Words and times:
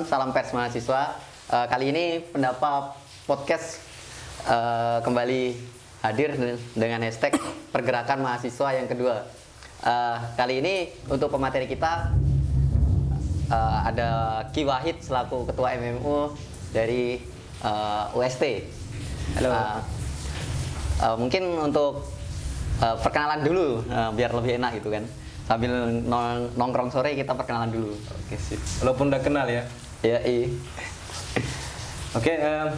Teman-teman, 0.00 0.16
salam 0.16 0.32
pers 0.32 0.50
mahasiswa. 0.56 1.02
Eh, 1.52 1.66
kali 1.68 1.92
ini 1.92 2.04
pendapat 2.24 2.96
podcast 3.28 3.84
eh, 4.48 4.96
kembali 5.04 5.52
hadir 6.00 6.32
dengan 6.72 7.04
hashtag 7.04 7.36
pergerakan 7.68 8.24
mahasiswa 8.24 8.80
yang 8.80 8.88
kedua. 8.88 9.28
Eh, 9.84 10.16
kali 10.40 10.64
ini 10.64 10.88
untuk 11.04 11.28
pemateri 11.28 11.68
kita 11.68 12.16
eh, 13.52 13.78
ada 13.92 14.08
Ki 14.56 14.64
Wahid 14.64 15.04
selaku 15.04 15.44
ketua 15.44 15.76
MMU 15.76 16.32
dari 16.72 17.20
eh, 17.60 18.16
UST. 18.16 18.44
Halo. 19.36 19.52
Eh, 19.52 19.78
eh, 21.04 21.16
mungkin 21.20 21.42
untuk 21.60 22.08
eh, 22.80 22.96
perkenalan 23.04 23.44
dulu 23.44 23.84
eh, 23.84 24.10
biar 24.16 24.32
lebih 24.32 24.56
enak 24.56 24.80
gitu 24.80 24.88
kan. 24.88 25.04
Sambil 25.44 25.76
nong- 26.08 26.56
nongkrong 26.56 26.88
sore 26.88 27.12
kita 27.12 27.36
perkenalan 27.36 27.68
dulu. 27.68 27.92
Oke 27.92 28.40
sip. 28.40 28.56
Walaupun 28.80 29.12
udah 29.12 29.20
kenal 29.20 29.44
ya. 29.44 29.68
Ya, 30.00 30.16
iya. 30.24 30.48
Oke, 32.10 32.32
em, 32.32 32.68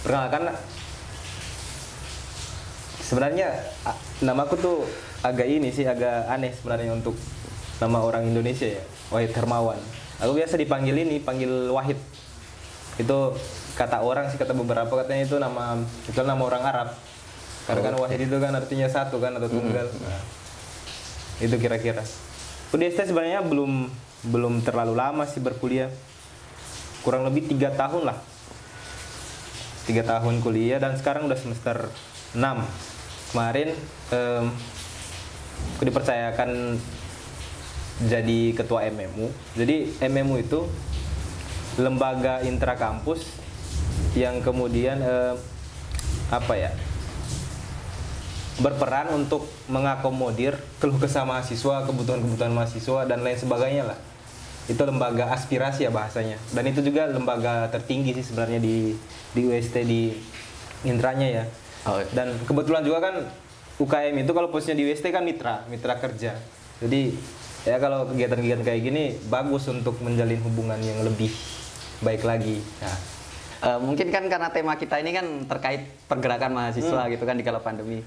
perkenalkan 0.00 0.56
sebenarnya 3.00 3.48
a- 3.84 4.00
namaku 4.22 4.54
tuh 4.56 4.78
agak 5.20 5.44
ini 5.44 5.68
sih 5.68 5.84
agak 5.84 6.24
aneh 6.26 6.56
sebenarnya 6.56 6.96
untuk 6.96 7.14
nama 7.78 8.00
orang 8.00 8.24
Indonesia 8.24 8.64
ya, 8.66 8.84
Wahid 9.12 9.32
Hermawan. 9.32 9.76
Aku 10.20 10.32
biasa 10.32 10.56
dipanggil 10.56 10.96
ini, 10.96 11.20
panggil 11.20 11.68
Wahid. 11.68 11.96
Itu 12.96 13.36
kata 13.76 14.04
orang 14.04 14.28
sih 14.28 14.36
kata 14.36 14.52
beberapa 14.52 14.90
katanya 14.90 15.24
itu 15.24 15.36
nama 15.36 15.80
itu 16.04 16.20
nama 16.20 16.40
orang 16.40 16.64
Arab. 16.64 16.88
Karena 17.64 17.80
kan 17.82 17.94
Wahid 18.00 18.20
itu 18.24 18.36
kan 18.36 18.52
artinya 18.52 18.88
satu 18.88 19.20
kan 19.20 19.36
atau 19.36 19.48
tunggal. 19.48 19.84
Nah, 19.84 20.22
itu 21.40 21.56
kira-kira. 21.56 22.04
Aku 22.70 22.76
ST 22.78 23.04
sebenarnya 23.04 23.40
belum 23.42 23.88
belum 24.26 24.60
terlalu 24.60 24.94
lama 24.96 25.24
sih 25.24 25.40
berkuliah. 25.40 25.88
Kurang 27.00 27.24
lebih 27.24 27.48
tiga 27.48 27.72
tahun 27.72 28.12
lah. 28.12 28.18
Tiga 29.88 30.04
tahun 30.04 30.44
kuliah 30.44 30.76
dan 30.76 30.94
sekarang 31.00 31.26
udah 31.26 31.38
semester 31.40 31.88
6 32.36 32.40
kemarin 33.30 33.74
em, 34.10 34.44
aku 35.76 35.82
dipercayakan 35.86 36.78
jadi 38.06 38.40
ketua 38.56 38.86
MMU 38.90 39.30
jadi 39.54 39.86
MMU 40.10 40.40
itu 40.40 40.66
lembaga 41.78 42.42
intra 42.42 42.74
kampus 42.74 43.26
yang 44.14 44.42
kemudian 44.42 44.98
em, 45.02 45.36
apa 46.30 46.54
ya 46.54 46.70
berperan 48.60 49.10
untuk 49.16 49.48
mengakomodir 49.72 50.52
keluh 50.76 51.00
kesah 51.00 51.24
mahasiswa, 51.24 51.88
kebutuhan-kebutuhan 51.88 52.52
mahasiswa 52.52 53.08
dan 53.08 53.24
lain 53.24 53.40
sebagainya 53.40 53.88
lah. 53.88 53.98
Itu 54.70 54.86
lembaga 54.86 55.34
aspirasi 55.34 55.84
ya 55.84 55.90
bahasanya. 55.90 56.38
Dan 56.54 56.70
itu 56.70 56.80
juga 56.86 57.10
lembaga 57.10 57.66
tertinggi 57.74 58.14
sih 58.14 58.30
sebenarnya 58.30 58.62
di 58.62 58.94
di 59.34 59.40
UST 59.50 59.82
di 59.82 60.14
intranya 60.86 61.42
ya. 61.42 61.44
Oh, 61.90 61.98
Dan 62.14 62.38
kebetulan 62.46 62.86
juga 62.86 63.10
kan 63.10 63.14
UKM 63.82 64.14
itu 64.22 64.30
kalau 64.30 64.48
posisinya 64.54 64.78
di 64.78 64.84
UST 64.86 65.10
kan 65.10 65.26
mitra, 65.26 65.66
mitra 65.66 65.98
kerja. 65.98 66.38
Jadi 66.78 67.18
ya 67.66 67.76
kalau 67.82 68.06
kegiatan-kegiatan 68.08 68.64
kayak 68.64 68.80
gini 68.80 69.18
bagus 69.26 69.66
untuk 69.66 69.98
menjalin 70.00 70.38
hubungan 70.46 70.78
yang 70.78 71.02
lebih 71.02 71.34
baik 72.00 72.22
lagi. 72.22 72.62
Nah, 72.80 73.20
Eh, 73.60 73.76
mungkin 73.76 74.08
kan 74.08 74.24
karena 74.24 74.48
tema 74.48 74.72
kita 74.80 74.96
ini 75.04 75.12
kan 75.12 75.44
terkait 75.44 75.84
pergerakan 76.08 76.56
mahasiswa 76.56 77.12
gitu 77.12 77.24
kan 77.28 77.36
di 77.36 77.44
kala 77.44 77.60
pandemi. 77.60 78.00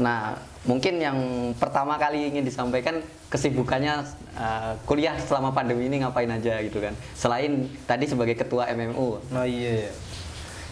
Nah, 0.00 0.32
mungkin 0.64 0.96
yang 0.96 1.18
pertama 1.58 2.00
kali 2.00 2.32
ingin 2.32 2.46
disampaikan 2.46 3.04
kesibukannya 3.28 4.04
eh, 4.36 4.72
kuliah 4.88 5.16
selama 5.20 5.52
pandemi 5.52 5.88
ini 5.88 6.00
ngapain 6.00 6.30
aja 6.32 6.60
gitu 6.64 6.80
kan. 6.80 6.96
Selain 7.12 7.68
tadi 7.84 8.08
sebagai 8.08 8.38
ketua 8.38 8.72
MMU. 8.72 9.20
Oh 9.20 9.46
iya, 9.46 9.88
iya. 9.88 9.92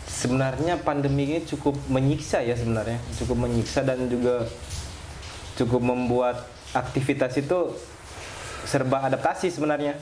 Sebenarnya 0.08 0.80
pandemi 0.80 1.28
ini 1.28 1.40
cukup 1.44 1.76
menyiksa 1.88 2.44
ya 2.44 2.56
sebenarnya, 2.56 2.98
cukup 3.20 3.48
menyiksa 3.48 3.84
dan 3.84 4.04
juga 4.08 4.44
cukup 5.56 5.80
membuat 5.80 6.48
aktivitas 6.72 7.36
itu 7.36 7.76
serba 8.64 9.04
adaptasi 9.04 9.52
sebenarnya. 9.52 9.96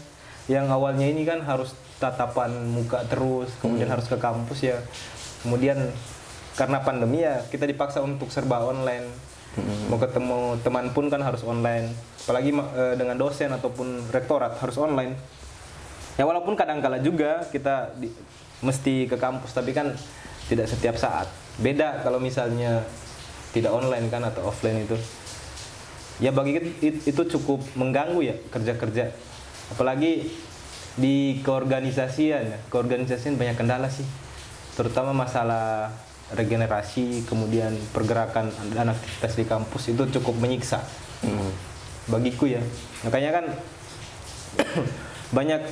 Yang 0.48 0.66
awalnya 0.72 1.06
ini 1.06 1.28
kan 1.28 1.44
harus 1.44 1.76
tatapan 2.00 2.50
muka 2.72 3.04
terus, 3.04 3.52
kemudian 3.60 3.90
harus 3.90 4.08
ke 4.08 4.16
kampus 4.16 4.64
ya. 4.64 4.78
Kemudian 5.44 5.92
karena 6.58 6.82
pandemi 6.82 7.22
ya 7.22 7.46
kita 7.46 7.62
dipaksa 7.64 8.02
untuk 8.02 8.34
serba 8.34 8.66
online. 8.66 9.06
Mau 9.90 9.98
ketemu 9.98 10.58
teman 10.62 10.90
pun 10.90 11.06
kan 11.06 11.22
harus 11.22 11.46
online. 11.46 11.90
Apalagi 12.26 12.50
eh, 12.50 12.94
dengan 12.98 13.14
dosen 13.14 13.54
ataupun 13.54 14.10
rektorat 14.10 14.58
harus 14.58 14.74
online. 14.74 15.14
Ya 16.18 16.26
walaupun 16.26 16.58
kadang-kala 16.58 16.98
juga 16.98 17.46
kita 17.54 17.94
di- 17.94 18.10
mesti 18.58 19.06
ke 19.06 19.14
kampus 19.14 19.54
tapi 19.54 19.70
kan 19.70 19.94
tidak 20.50 20.66
setiap 20.66 20.98
saat. 20.98 21.30
Beda 21.62 22.02
kalau 22.02 22.18
misalnya 22.18 22.82
tidak 23.54 23.70
online 23.70 24.10
kan 24.10 24.26
atau 24.26 24.50
offline 24.50 24.82
itu. 24.82 24.98
Ya 26.18 26.34
bagi 26.34 26.58
it- 26.58 26.78
it- 26.82 27.04
itu 27.06 27.22
cukup 27.38 27.62
mengganggu 27.78 28.18
ya 28.18 28.34
kerja-kerja. 28.50 29.14
Apalagi 29.74 30.26
di 30.98 31.38
keorganisasian 31.46 32.42
ya. 32.50 32.58
Keorganisasian 32.66 33.38
banyak 33.38 33.54
kendala 33.54 33.86
sih. 33.86 34.06
Terutama 34.74 35.14
masalah 35.14 35.94
regenerasi, 36.34 37.24
kemudian 37.24 37.72
pergerakan 37.92 38.52
dan 38.76 38.92
aktivitas 38.92 39.32
di 39.36 39.44
kampus 39.48 39.92
itu 39.92 40.02
cukup 40.20 40.36
menyiksa 40.38 40.80
Hmm. 41.18 41.50
bagiku 42.06 42.46
ya 42.46 42.62
makanya 43.02 43.42
kan 43.42 43.44
banyak 45.36 45.66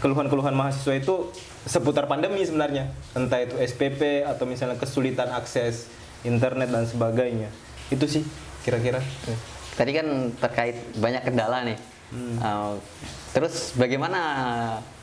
keluhan-keluhan 0.00 0.56
mahasiswa 0.56 0.96
itu 0.96 1.28
seputar 1.68 2.08
pandemi 2.08 2.40
sebenarnya 2.40 2.88
entah 3.12 3.36
itu 3.44 3.52
SPP 3.60 4.24
atau 4.24 4.48
misalnya 4.48 4.80
kesulitan 4.80 5.28
akses 5.28 5.92
internet 6.24 6.72
dan 6.72 6.88
sebagainya 6.88 7.52
itu 7.92 8.04
sih 8.08 8.24
kira-kira 8.64 9.04
Tadi 9.78 9.94
kan 9.94 10.34
terkait 10.42 10.74
banyak 10.98 11.22
kendala 11.22 11.62
nih. 11.62 11.78
Eh, 12.42 12.72
terus 13.30 13.78
bagaimana 13.78 14.18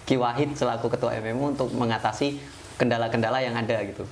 Ki 0.04 0.20
Wahid 0.20 0.52
selaku 0.60 0.92
ketua 0.92 1.16
MMU 1.16 1.56
untuk 1.56 1.72
mengatasi 1.72 2.36
kendala-kendala 2.76 3.40
yang 3.40 3.56
ada 3.56 3.80
gitu? 3.88 4.04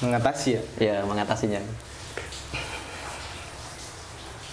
Mengatasi 0.00 0.48
ya? 0.56 0.62
Ya, 0.80 0.96
mengatasinya. 1.04 1.60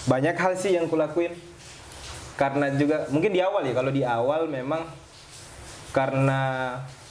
banyak 0.07 0.39
hal 0.39 0.55
sih 0.55 0.73
yang 0.79 0.87
kulakuin. 0.87 1.35
Karena 2.39 2.71
juga 2.73 3.11
mungkin 3.11 3.35
di 3.35 3.41
awal 3.43 3.65
ya 3.67 3.73
kalau 3.75 3.91
di 3.91 4.05
awal 4.07 4.47
memang 4.47 4.87
karena 5.91 6.41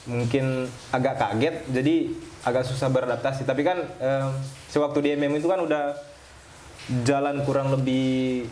mungkin 0.07 0.71
agak 0.89 1.19
kaget 1.19 1.55
jadi 1.69 1.95
agak 2.41 2.65
susah 2.65 2.89
beradaptasi. 2.89 3.45
Tapi 3.45 3.61
kan 3.61 3.77
em, 4.01 4.33
sewaktu 4.71 4.97
di 5.03 5.09
MM 5.13 5.37
itu 5.37 5.45
kan 5.45 5.61
udah 5.61 5.93
jalan 7.03 7.43
kurang 7.43 7.69
lebih 7.75 8.47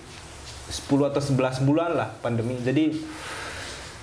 10 0.67 1.09
atau 1.09 1.21
11 1.23 1.65
bulan 1.65 1.95
lah 1.95 2.09
pandemi. 2.19 2.59
Jadi 2.59 3.01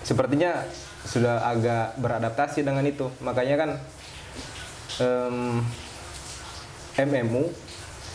sepertinya 0.03 0.65
sudah 1.05 1.45
agak 1.45 2.01
beradaptasi 2.01 2.65
dengan 2.65 2.83
itu. 2.89 3.13
Makanya 3.21 3.57
kan 3.61 3.71
em, 5.01 5.65
MMU 6.99 7.49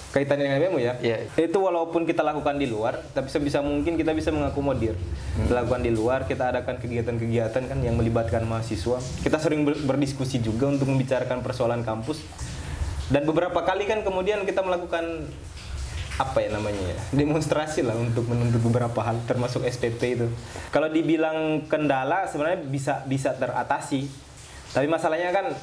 kaitannya 0.07 0.49
dengan 0.49 0.57
MMU 0.71 0.79
ya? 0.81 0.93
Iya. 0.97 1.17
itu 1.37 1.59
walaupun 1.59 2.07
kita 2.07 2.25
lakukan 2.25 2.57
di 2.57 2.65
luar 2.65 2.97
tapi 3.13 3.29
sebisa 3.29 3.61
mungkin 3.61 3.99
kita 3.99 4.17
bisa 4.17 4.33
mengakomodir. 4.33 4.97
Lakukan 5.49 5.85
di 5.85 5.93
luar 5.93 6.25
kita 6.25 6.49
adakan 6.49 6.81
kegiatan-kegiatan 6.81 7.63
kan 7.69 7.77
yang 7.85 7.93
melibatkan 7.93 8.41
mahasiswa. 8.49 8.97
Kita 9.21 9.37
sering 9.37 9.61
ber- 9.67 9.77
berdiskusi 9.85 10.41
juga 10.41 10.73
untuk 10.73 10.89
membicarakan 10.89 11.45
persoalan 11.45 11.85
kampus. 11.85 12.25
Dan 13.13 13.23
beberapa 13.29 13.61
kali 13.61 13.85
kan 13.85 14.01
kemudian 14.01 14.43
kita 14.43 14.65
melakukan 14.65 15.29
apa 16.17 16.41
ya 16.41 16.49
namanya 16.49 16.81
ya 16.81 16.97
demonstrasi 17.13 17.85
lah 17.85 17.93
untuk 17.93 18.25
menuntut 18.25 18.57
beberapa 18.65 19.05
hal 19.05 19.21
termasuk 19.29 19.61
SPP 19.69 20.01
itu. 20.17 20.27
Kalau 20.73 20.89
dibilang 20.89 21.69
kendala 21.69 22.25
sebenarnya 22.25 22.65
bisa 22.65 23.05
bisa 23.05 23.37
teratasi. 23.37 24.09
Tapi 24.73 24.89
masalahnya 24.89 25.29
kan 25.29 25.53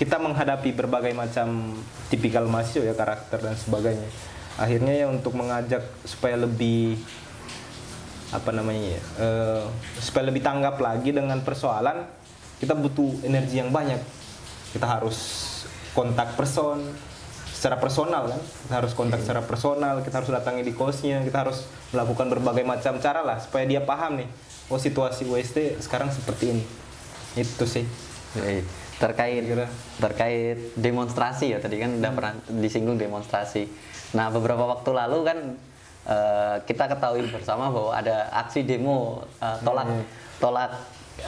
kita 0.00 0.16
menghadapi 0.16 0.72
berbagai 0.72 1.12
macam 1.12 1.76
tipikal 2.08 2.48
mahasiswa 2.48 2.84
ya 2.88 2.94
karakter 2.96 3.38
dan 3.44 3.54
sebagainya. 3.56 4.08
Akhirnya 4.56 4.92
ya 4.92 5.06
untuk 5.08 5.36
mengajak 5.36 5.84
supaya 6.04 6.36
lebih 6.36 6.96
apa 8.32 8.48
namanya 8.48 8.96
ya 8.96 9.02
eh, 9.20 9.64
supaya 10.00 10.32
lebih 10.32 10.40
tanggap 10.40 10.80
lagi 10.80 11.12
dengan 11.12 11.44
persoalan 11.44 12.08
kita 12.60 12.72
butuh 12.72 13.20
energi 13.26 13.60
yang 13.60 13.68
banyak. 13.68 14.00
Kita 14.72 14.88
harus 14.88 15.48
kontak 15.92 16.32
person 16.40 16.80
secara 17.52 17.76
personal 17.76 18.32
kan? 18.32 18.40
Kita 18.40 18.74
harus 18.80 18.92
kontak 18.96 19.20
secara 19.20 19.44
personal 19.44 20.00
kita 20.00 20.24
harus 20.24 20.32
datangi 20.32 20.64
di 20.64 20.72
kosnya 20.72 21.20
kita 21.20 21.46
harus 21.46 21.68
melakukan 21.92 22.32
berbagai 22.32 22.64
macam 22.64 22.96
cara 22.98 23.20
lah 23.20 23.38
supaya 23.38 23.68
dia 23.68 23.84
paham 23.84 24.24
nih 24.24 24.28
oh 24.72 24.80
situasi 24.80 25.28
UST 25.28 25.84
sekarang 25.84 26.08
seperti 26.08 26.56
ini. 26.56 26.64
Itu 27.36 27.68
sih. 27.68 27.84
Yoi. 28.40 28.81
Terkait 29.00 29.44
terkait 29.98 30.58
demonstrasi 30.76 31.56
ya 31.56 31.58
tadi 31.58 31.80
kan 31.80 31.96
udah 31.96 32.12
pernah 32.12 32.34
disinggung 32.60 33.00
demonstrasi. 33.00 33.68
Nah 34.12 34.28
beberapa 34.28 34.68
waktu 34.68 34.90
lalu 34.92 35.18
kan 35.24 35.38
eh, 36.06 36.56
kita 36.66 36.84
ketahui 36.92 37.26
bersama 37.30 37.72
bahwa 37.72 37.92
ada 37.96 38.28
aksi 38.44 38.66
demo 38.66 39.24
eh, 39.40 39.58
tolak 39.64 39.88
tolak 40.42 40.70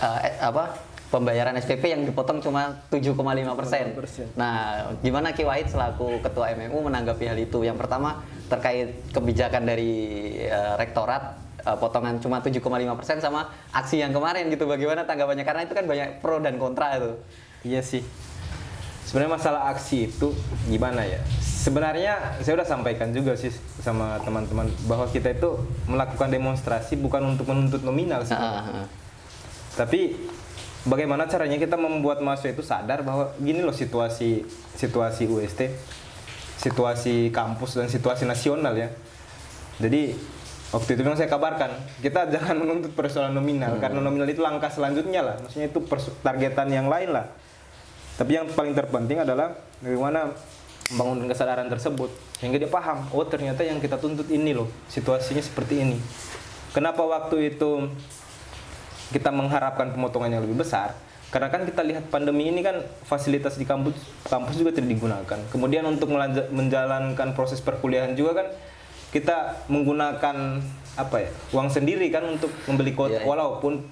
eh, 0.02 0.20
eh, 0.26 0.34
apa 0.42 0.74
pembayaran 1.14 1.54
SPP 1.62 1.94
yang 1.94 2.02
dipotong 2.02 2.42
cuma 2.42 2.74
7,5 2.90 3.14
persen. 3.54 3.94
Nah, 4.34 4.90
gimana 4.98 5.30
Ki 5.30 5.46
Wahid 5.46 5.70
selaku 5.70 6.18
Ketua 6.18 6.50
MMU 6.58 6.90
menanggapi 6.90 7.30
hal 7.30 7.38
itu? 7.38 7.62
Yang 7.62 7.86
pertama 7.86 8.26
terkait 8.50 9.14
kebijakan 9.14 9.62
dari 9.62 9.94
eh, 10.42 10.74
Rektorat 10.74 11.46
potongan 11.64 12.20
cuma 12.20 12.44
7,5 12.44 12.60
persen 13.00 13.16
sama 13.24 13.48
aksi 13.72 14.02
yang 14.02 14.12
kemarin 14.12 14.52
gitu. 14.52 14.68
Bagaimana 14.68 15.06
tanggapannya? 15.06 15.46
Karena 15.46 15.62
itu 15.64 15.72
kan 15.72 15.86
banyak 15.86 16.20
pro 16.20 16.36
dan 16.42 16.60
kontra 16.60 16.98
itu. 16.98 17.16
Iya 17.64 17.80
sih. 17.80 18.04
Sebenarnya 19.08 19.36
masalah 19.36 19.72
aksi 19.72 20.12
itu 20.12 20.36
gimana 20.68 21.04
ya? 21.04 21.20
Sebenarnya 21.40 22.36
saya 22.44 22.60
udah 22.60 22.68
sampaikan 22.68 23.08
juga 23.12 23.32
sih 23.36 23.52
sama 23.80 24.20
teman-teman 24.20 24.68
bahwa 24.84 25.08
kita 25.08 25.32
itu 25.32 25.56
melakukan 25.88 26.28
demonstrasi 26.28 27.00
bukan 27.00 27.36
untuk 27.36 27.48
menuntut 27.48 27.80
nominal 27.80 28.20
sih. 28.24 28.36
Ah, 28.36 28.64
ah, 28.64 28.86
Tapi 29.76 30.12
bagaimana 30.84 31.24
caranya 31.24 31.56
kita 31.56 31.80
membuat 31.80 32.20
mahasiswa 32.20 32.52
itu 32.52 32.64
sadar 32.64 33.00
bahwa 33.00 33.32
gini 33.40 33.64
loh 33.64 33.72
situasi 33.72 34.44
situasi 34.76 35.24
UST, 35.24 35.72
situasi 36.60 37.32
kampus 37.32 37.80
dan 37.80 37.88
situasi 37.88 38.28
nasional 38.28 38.76
ya. 38.76 38.92
Jadi 39.80 40.16
waktu 40.68 40.90
itu 40.96 41.00
memang 41.00 41.16
saya 41.16 41.32
kabarkan 41.32 41.70
kita 42.04 42.28
jangan 42.34 42.60
menuntut 42.60 42.92
persoalan 42.92 43.32
nominal 43.32 43.80
karena 43.80 44.00
nominal 44.04 44.28
itu 44.28 44.44
langkah 44.44 44.68
selanjutnya 44.68 45.24
lah. 45.24 45.36
Maksudnya 45.40 45.72
itu 45.72 45.80
targetan 46.20 46.68
yang 46.68 46.92
lain 46.92 47.12
lah. 47.12 47.43
Tapi 48.14 48.32
yang 48.38 48.46
paling 48.54 48.74
terpenting 48.76 49.22
adalah 49.22 49.58
bagaimana 49.82 50.30
membangun 50.94 51.26
kesadaran 51.26 51.66
tersebut 51.66 52.12
sehingga 52.38 52.60
dia 52.60 52.68
paham 52.68 53.08
oh 53.10 53.24
ternyata 53.24 53.64
yang 53.64 53.80
kita 53.80 53.96
tuntut 53.96 54.28
ini 54.28 54.52
loh 54.52 54.68
situasinya 54.86 55.40
seperti 55.40 55.80
ini. 55.82 55.98
Kenapa 56.70 57.02
waktu 57.06 57.54
itu 57.54 57.88
kita 59.10 59.30
mengharapkan 59.30 59.94
pemotongan 59.94 60.38
yang 60.38 60.42
lebih 60.42 60.62
besar 60.66 60.94
karena 61.34 61.50
kan 61.50 61.66
kita 61.66 61.82
lihat 61.82 62.14
pandemi 62.14 62.46
ini 62.46 62.62
kan 62.62 62.78
fasilitas 63.02 63.58
di 63.58 63.66
kampus 63.66 63.98
kampus 64.30 64.54
juga 64.54 64.70
tidak 64.70 64.94
digunakan 64.94 65.38
kemudian 65.50 65.82
untuk 65.82 66.14
menjalankan 66.54 67.34
proses 67.34 67.58
perkuliahan 67.58 68.14
juga 68.14 68.42
kan 68.42 68.46
kita 69.10 69.66
menggunakan 69.66 70.62
apa 70.94 71.16
ya 71.18 71.30
uang 71.50 71.74
sendiri 71.74 72.06
kan 72.14 72.22
untuk 72.22 72.54
membeli 72.70 72.94
kuota 72.94 73.18
Iya, 73.18 73.20
iya. 73.22 73.26
walaupun 73.26 73.82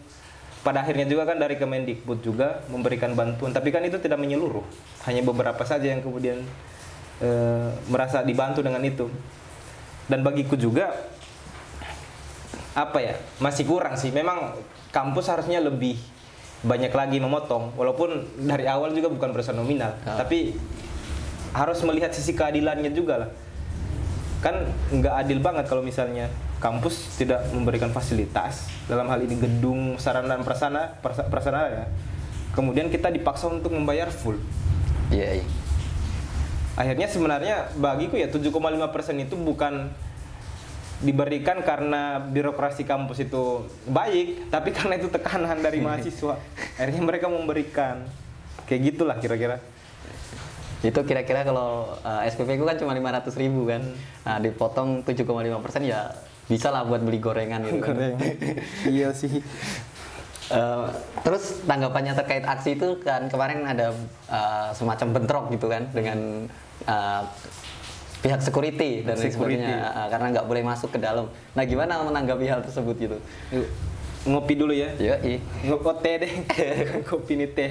pada 0.62 0.86
akhirnya 0.86 1.10
juga 1.10 1.26
kan 1.26 1.42
dari 1.42 1.58
Kemendikbud 1.58 2.22
juga 2.22 2.62
memberikan 2.70 3.12
bantuan. 3.18 3.50
Tapi 3.50 3.74
kan 3.74 3.82
itu 3.82 3.98
tidak 3.98 4.18
menyeluruh. 4.22 4.62
Hanya 5.10 5.26
beberapa 5.26 5.62
saja 5.66 5.90
yang 5.90 6.00
kemudian 6.00 6.38
eh, 7.18 7.68
merasa 7.90 8.22
dibantu 8.22 8.62
dengan 8.62 8.82
itu. 8.86 9.10
Dan 10.06 10.22
bagiku 10.22 10.54
juga 10.54 10.94
apa 12.72 12.98
ya 13.02 13.14
masih 13.42 13.66
kurang 13.66 13.98
sih. 13.98 14.14
Memang 14.14 14.54
kampus 14.94 15.28
harusnya 15.34 15.58
lebih 15.58 15.98
banyak 16.62 16.94
lagi 16.94 17.18
memotong. 17.18 17.74
Walaupun 17.74 18.38
dari 18.46 18.70
awal 18.70 18.94
juga 18.94 19.10
bukan 19.10 19.34
persoalan 19.34 19.66
nominal. 19.66 19.98
Ah. 20.06 20.22
tapi 20.22 20.54
harus 21.52 21.84
melihat 21.84 22.14
sisi 22.14 22.38
keadilannya 22.38 22.94
juga 22.94 23.26
lah. 23.26 23.30
Kan 24.40 24.70
nggak 24.94 25.14
adil 25.26 25.38
banget 25.42 25.66
kalau 25.66 25.82
misalnya 25.82 26.30
kampus 26.62 27.18
tidak 27.18 27.42
memberikan 27.50 27.90
fasilitas 27.90 28.70
dalam 28.86 29.10
hal 29.10 29.18
ini 29.18 29.34
gedung 29.34 29.98
sarana 29.98 30.38
dan 30.38 30.46
prasana 30.46 30.94
prasa- 31.02 31.26
prasarana 31.26 31.68
ya. 31.68 31.84
Kemudian 32.54 32.86
kita 32.86 33.10
dipaksa 33.10 33.50
untuk 33.50 33.74
membayar 33.74 34.06
full. 34.14 34.38
Iya, 35.10 35.42
iya. 35.42 35.46
akhirnya 36.72 37.04
sebenarnya 37.04 37.56
bagiku 37.76 38.16
ya 38.16 38.32
7,5% 38.32 38.48
itu 39.28 39.36
bukan 39.36 39.92
diberikan 41.04 41.60
karena 41.60 42.16
birokrasi 42.16 42.88
kampus 42.88 43.28
itu 43.28 43.68
baik 43.90 44.48
tapi 44.48 44.72
karena 44.76 44.96
itu 44.96 45.10
tekanan 45.10 45.58
dari 45.58 45.82
mahasiswa. 45.84 46.38
Akhirnya 46.78 47.02
mereka 47.02 47.26
memberikan. 47.26 48.06
Kayak 48.70 48.94
gitulah 48.94 49.16
kira-kira. 49.18 49.58
Itu 50.80 51.02
kira-kira 51.02 51.42
kalau 51.42 51.98
eh, 52.06 52.30
SPP 52.30 52.56
ku 52.56 52.64
kan 52.64 52.78
cuma 52.78 52.94
500 52.94 53.34
ribu 53.36 53.66
kan. 53.66 53.82
Nah, 54.22 54.38
dipotong 54.38 55.02
7,5 55.02 55.26
persen 55.60 55.82
ya 55.82 56.14
bisa 56.46 56.70
lah 56.70 56.82
buat 56.82 57.00
beli 57.00 57.18
gorengan 57.18 57.62
gitu 57.62 57.80
kan. 57.82 58.18
iya 58.86 59.10
sih 59.12 59.42
Eh, 60.52 60.86
terus 61.24 61.64
tanggapannya 61.64 62.12
terkait 62.12 62.44
aksi 62.44 62.76
itu 62.76 63.00
kan 63.00 63.24
kemarin 63.32 63.64
ada 63.64 63.88
eh, 64.28 64.68
semacam 64.76 65.08
bentrok 65.16 65.44
gitu 65.48 65.64
kan 65.72 65.88
dengan 65.96 66.44
eh, 66.84 67.22
pihak 68.20 68.44
security 68.44 69.00
dan 69.00 69.16
Security. 69.16 69.56
sebagainya 69.64 69.80
karena 70.12 70.26
nggak 70.30 70.46
boleh 70.46 70.60
masuk 70.62 70.92
ke 70.92 71.00
dalam. 71.00 71.32
Nah 71.56 71.64
gimana 71.64 72.04
menanggapi 72.04 72.44
hal 72.44 72.60
tersebut 72.60 72.94
gitu? 73.00 73.16
Yuk, 73.48 73.66
ngopi 74.28 74.54
dulu 74.54 74.76
ya 74.76 74.92
Ya, 75.00 75.16
iya. 75.24 75.40
Ngokot 75.64 76.04
teh 76.04 76.20
deh 76.20 76.32
kopi 77.08 77.32
nih 77.40 77.48
teh 77.48 77.70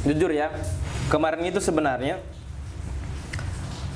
jujur 0.00 0.30
ya 0.30 0.48
kemarin 1.12 1.42
itu 1.44 1.58
sebenarnya 1.58 2.22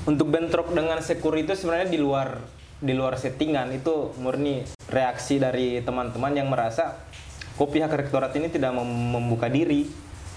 untuk 0.05 0.29
bentrok 0.29 0.73
dengan 0.73 1.01
security 1.01 1.49
itu 1.49 1.55
sebenarnya 1.65 1.89
di 1.89 2.01
luar 2.01 2.41
di 2.85 2.93
luar 2.93 3.17
settingan 3.17 3.73
itu 3.73 4.12
murni 4.21 4.61
reaksi 4.93 5.41
dari 5.41 5.81
teman-teman 5.81 6.37
yang 6.37 6.53
merasa 6.53 7.01
kok 7.55 7.71
pihak 7.71 7.89
rektorat 7.89 8.35
ini 8.37 8.53
tidak 8.53 8.77
mem- 8.77 9.15
membuka 9.17 9.49
diri 9.49 9.89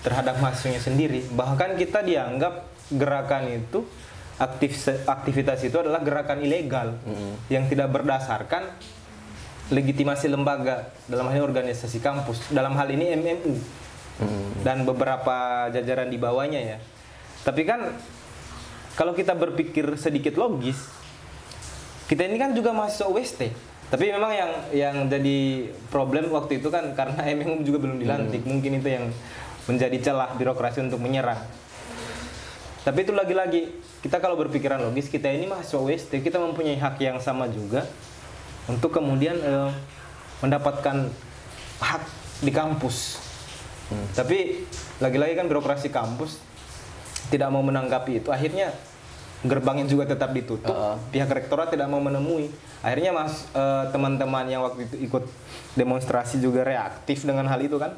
terhadap 0.06 0.40
mahasiswanya 0.40 0.80
sendiri? 0.80 1.28
Bahkan 1.34 1.76
kita 1.76 2.06
dianggap 2.06 2.64
gerakan 2.94 3.52
itu 3.52 3.84
aktif 4.38 4.78
aktivitas 5.10 5.66
itu 5.66 5.76
adalah 5.82 6.00
gerakan 6.06 6.40
ilegal 6.46 6.96
yang 7.50 7.66
tidak 7.68 7.90
berdasarkan 7.90 8.70
legitimasi 9.68 10.32
lembaga 10.32 10.94
dalam 11.12 11.28
hal 11.28 11.42
ini 11.42 11.44
organisasi 11.44 12.00
kampus 12.00 12.54
dalam 12.54 12.78
hal 12.78 12.88
ini 12.88 13.12
MMU 13.18 13.54
dan 14.64 14.88
beberapa 14.88 15.68
jajaran 15.74 16.08
di 16.08 16.16
bawahnya 16.22 16.62
ya. 16.64 16.78
Tapi 17.44 17.68
kan 17.68 17.92
kalau 18.98 19.14
kita 19.14 19.38
berpikir 19.38 19.86
sedikit 19.96 20.36
logis 20.36 20.90
kita 22.10 22.26
ini 22.26 22.42
kan 22.42 22.58
juga 22.58 22.74
mahasiswa 22.74 23.08
UST 23.08 23.42
tapi 23.88 24.12
memang 24.12 24.34
yang 24.36 24.52
yang 24.76 24.96
jadi 25.08 25.70
problem 25.88 26.28
waktu 26.34 26.60
itu 26.60 26.68
kan 26.68 26.92
karena 26.92 27.24
MMU 27.40 27.64
juga 27.64 27.80
belum 27.88 28.04
dilantik. 28.04 28.44
Mungkin 28.44 28.84
itu 28.84 28.90
yang 28.92 29.08
menjadi 29.64 30.12
celah 30.12 30.36
birokrasi 30.36 30.84
untuk 30.84 31.00
menyerang 31.00 31.40
tapi 32.88 33.04
itu 33.04 33.12
lagi-lagi 33.12 33.68
kita 34.00 34.24
kalau 34.24 34.40
berpikiran 34.40 34.80
logis 34.80 35.12
kita 35.12 35.28
ini 35.28 35.44
mahasiswa 35.44 35.76
UST 35.76 36.24
kita 36.24 36.40
mempunyai 36.40 36.80
hak 36.80 36.96
yang 37.04 37.20
sama 37.20 37.44
juga 37.52 37.84
untuk 38.64 38.96
kemudian 38.96 39.36
eh, 39.44 39.72
mendapatkan 40.40 41.12
hak 41.84 42.04
di 42.48 42.52
kampus. 42.56 43.20
Tapi 44.16 44.64
lagi-lagi 45.04 45.36
kan 45.36 45.52
birokrasi 45.52 45.92
kampus 45.92 46.40
tidak 47.28 47.50
mau 47.52 47.64
menanggapi 47.64 48.24
itu. 48.24 48.30
Akhirnya 48.32 48.72
gerbangnya 49.46 49.86
juga 49.86 50.10
tetap 50.10 50.34
ditutup. 50.34 50.74
Uh-uh. 50.74 50.98
Pihak 51.14 51.30
rektorat 51.30 51.70
tidak 51.70 51.86
mau 51.92 52.02
menemui. 52.02 52.50
Akhirnya 52.82 53.14
mas 53.14 53.46
eh, 53.54 53.86
teman-teman 53.94 54.46
yang 54.50 54.66
waktu 54.66 54.90
itu 54.90 54.96
ikut 55.10 55.24
demonstrasi 55.78 56.42
juga 56.42 56.66
reaktif 56.66 57.28
dengan 57.28 57.46
hal 57.46 57.62
itu 57.62 57.78
kan. 57.78 57.94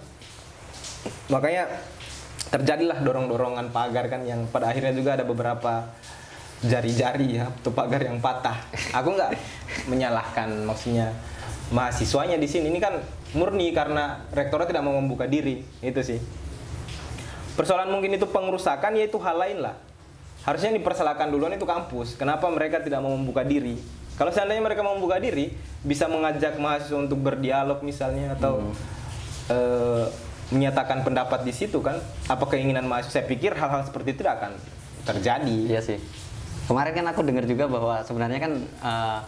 Makanya 1.31 1.69
terjadilah 2.49 2.99
dorong-dorongan 3.05 3.69
pagar 3.69 4.09
kan 4.09 4.25
yang 4.25 4.49
pada 4.49 4.73
akhirnya 4.73 4.91
juga 4.91 5.15
ada 5.15 5.23
beberapa 5.23 5.85
jari-jari 6.59 7.39
ya 7.39 7.47
atau 7.47 7.71
pagar 7.71 8.03
yang 8.03 8.19
patah. 8.19 8.57
Aku 8.91 9.15
nggak 9.15 9.31
menyalahkan 9.87 10.67
maksudnya 10.67 11.15
mahasiswanya 11.69 12.35
di 12.41 12.49
sini 12.49 12.73
ini 12.73 12.81
kan 12.81 12.97
murni 13.37 13.69
karena 13.71 14.25
rektorat 14.33 14.65
tidak 14.65 14.83
mau 14.83 14.97
membuka 14.97 15.29
diri 15.29 15.63
itu 15.79 16.01
sih. 16.01 16.19
Persoalan 17.59 17.91
mungkin 17.91 18.15
itu 18.15 18.23
pengerusakan 18.23 18.95
ya 18.95 19.03
itu 19.03 19.19
hal 19.19 19.35
lain 19.35 19.59
lah. 19.59 19.75
Harusnya 20.47 20.71
dipersalahkan 20.71 21.27
duluan 21.27 21.51
itu 21.51 21.67
kampus. 21.67 22.15
Kenapa 22.15 22.47
mereka 22.47 22.79
tidak 22.79 23.03
mau 23.03 23.11
membuka 23.11 23.43
diri? 23.43 23.75
Kalau 24.15 24.31
seandainya 24.31 24.63
mereka 24.63 24.79
mau 24.79 24.95
membuka 24.95 25.19
diri, 25.19 25.51
bisa 25.83 26.07
mengajak 26.07 26.55
mahasiswa 26.55 26.95
untuk 26.95 27.19
berdialog 27.19 27.83
misalnya 27.83 28.39
atau 28.39 28.63
eh, 29.51 30.07
menyatakan 30.55 31.03
pendapat 31.03 31.43
di 31.43 31.51
situ 31.51 31.83
kan. 31.83 31.99
Apa 32.31 32.47
keinginan 32.47 32.87
mahasiswa? 32.87 33.19
Saya 33.19 33.25
pikir 33.27 33.51
hal-hal 33.51 33.83
seperti 33.83 34.15
itu 34.15 34.23
tidak 34.23 34.39
akan 34.39 34.51
terjadi. 35.03 35.57
Iya 35.75 35.81
sih. 35.83 35.99
Kemarin 36.71 36.95
kan 36.95 37.05
aku 37.11 37.27
dengar 37.27 37.43
juga 37.43 37.67
bahwa 37.67 37.99
sebenarnya 38.07 38.39
kan 38.39 38.53
eh, 38.63 39.19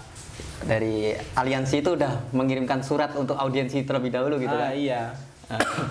dari 0.64 1.12
aliansi 1.36 1.84
itu 1.84 2.00
udah 2.00 2.32
mengirimkan 2.32 2.80
surat 2.80 3.12
untuk 3.20 3.36
audiensi 3.36 3.84
terlebih 3.84 4.16
dahulu 4.16 4.40
gitu 4.40 4.56
Ah, 4.56 4.72
kan. 4.72 4.80
iya. 4.80 5.12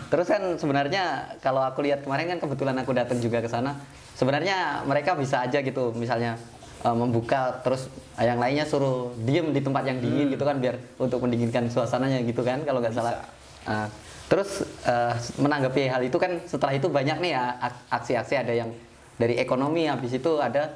Terus 0.08 0.26
kan 0.30 0.42
sebenarnya 0.56 1.36
kalau 1.44 1.60
aku 1.60 1.84
lihat 1.84 2.06
kemarin 2.06 2.36
kan 2.36 2.38
kebetulan 2.40 2.76
aku 2.80 2.96
datang 2.96 3.18
juga 3.20 3.42
ke 3.42 3.48
sana. 3.50 3.76
Sebenarnya 4.16 4.84
mereka 4.84 5.16
bisa 5.16 5.40
aja 5.44 5.64
gitu 5.64 5.96
misalnya 5.96 6.36
eh, 6.84 6.96
membuka 6.96 7.60
terus 7.64 7.88
yang 8.20 8.36
lainnya 8.36 8.68
suruh 8.68 9.16
diem 9.24 9.48
di 9.52 9.64
tempat 9.64 9.88
yang 9.88 9.96
dingin 9.96 10.28
gitu 10.28 10.44
kan 10.44 10.60
biar 10.60 10.76
untuk 11.00 11.24
mendinginkan 11.24 11.72
suasananya 11.72 12.20
gitu 12.28 12.44
kan 12.44 12.60
kalau 12.68 12.84
nggak 12.84 12.92
salah. 12.92 13.24
Nah, 13.64 13.88
terus 14.28 14.64
eh, 14.84 15.14
menanggapi 15.40 15.88
hal 15.88 16.04
itu 16.04 16.20
kan 16.20 16.36
setelah 16.44 16.76
itu 16.76 16.92
banyak 16.92 17.16
nih 17.16 17.32
ya 17.32 17.56
ak- 17.60 17.84
aksi-aksi 18.04 18.34
ada 18.36 18.52
yang 18.52 18.70
dari 19.16 19.36
ekonomi 19.40 19.88
habis 19.88 20.12
itu 20.16 20.36
ada 20.36 20.68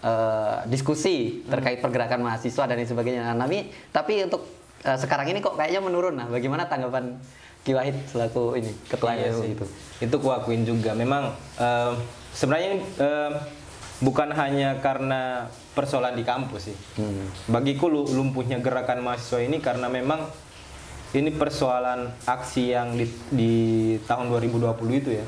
eh, 0.00 0.56
diskusi 0.72 1.44
terkait 1.44 1.84
pergerakan 1.84 2.24
mahasiswa 2.24 2.64
dan 2.64 2.76
lain 2.80 2.88
sebagainya. 2.88 3.36
Nah, 3.36 3.44
tapi 3.44 3.68
tapi 3.92 4.24
untuk 4.24 4.48
eh, 4.88 4.96
sekarang 4.96 5.28
ini 5.36 5.44
kok 5.44 5.52
kayaknya 5.52 5.84
menurun. 5.84 6.16
Nah, 6.16 6.32
bagaimana 6.32 6.64
tanggapan 6.64 7.20
Ki 7.66 7.74
Wahid 7.74 7.98
selaku 8.06 8.54
ini 8.54 8.70
ketua 8.86 9.18
Iya 9.18 9.34
itu? 9.42 9.66
Itu 9.98 10.16
kuakuin 10.22 10.62
juga. 10.62 10.94
Memang 10.94 11.34
eh, 11.58 11.92
sebenarnya 12.30 12.66
ini 12.70 12.78
eh, 13.02 13.32
bukan 13.98 14.30
hanya 14.38 14.78
karena 14.78 15.50
persoalan 15.74 16.14
di 16.14 16.22
kampus 16.22 16.70
sih. 16.70 16.76
Hmm. 16.94 17.26
Bagiku 17.50 17.90
lu- 17.90 18.06
lumpuhnya 18.06 18.62
gerakan 18.62 19.02
mahasiswa 19.02 19.42
ini 19.42 19.58
karena 19.58 19.90
memang 19.90 20.30
ini 21.10 21.34
persoalan 21.34 22.06
aksi 22.22 22.70
yang 22.70 22.94
di, 22.94 23.10
di 23.34 23.54
tahun 24.06 24.30
2020 24.30 25.02
itu 25.02 25.10
ya. 25.18 25.26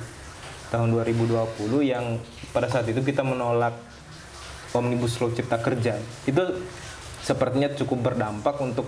Tahun 0.71 0.95
2020 0.95 1.35
yang 1.83 2.23
pada 2.55 2.71
saat 2.71 2.87
itu 2.87 3.03
kita 3.03 3.27
menolak 3.27 3.75
Omnibus 4.79 5.19
Law 5.19 5.35
Cipta 5.35 5.59
Kerja. 5.59 5.99
Itu 6.23 6.63
sepertinya 7.19 7.67
cukup 7.75 8.15
berdampak 8.15 8.63
untuk 8.63 8.87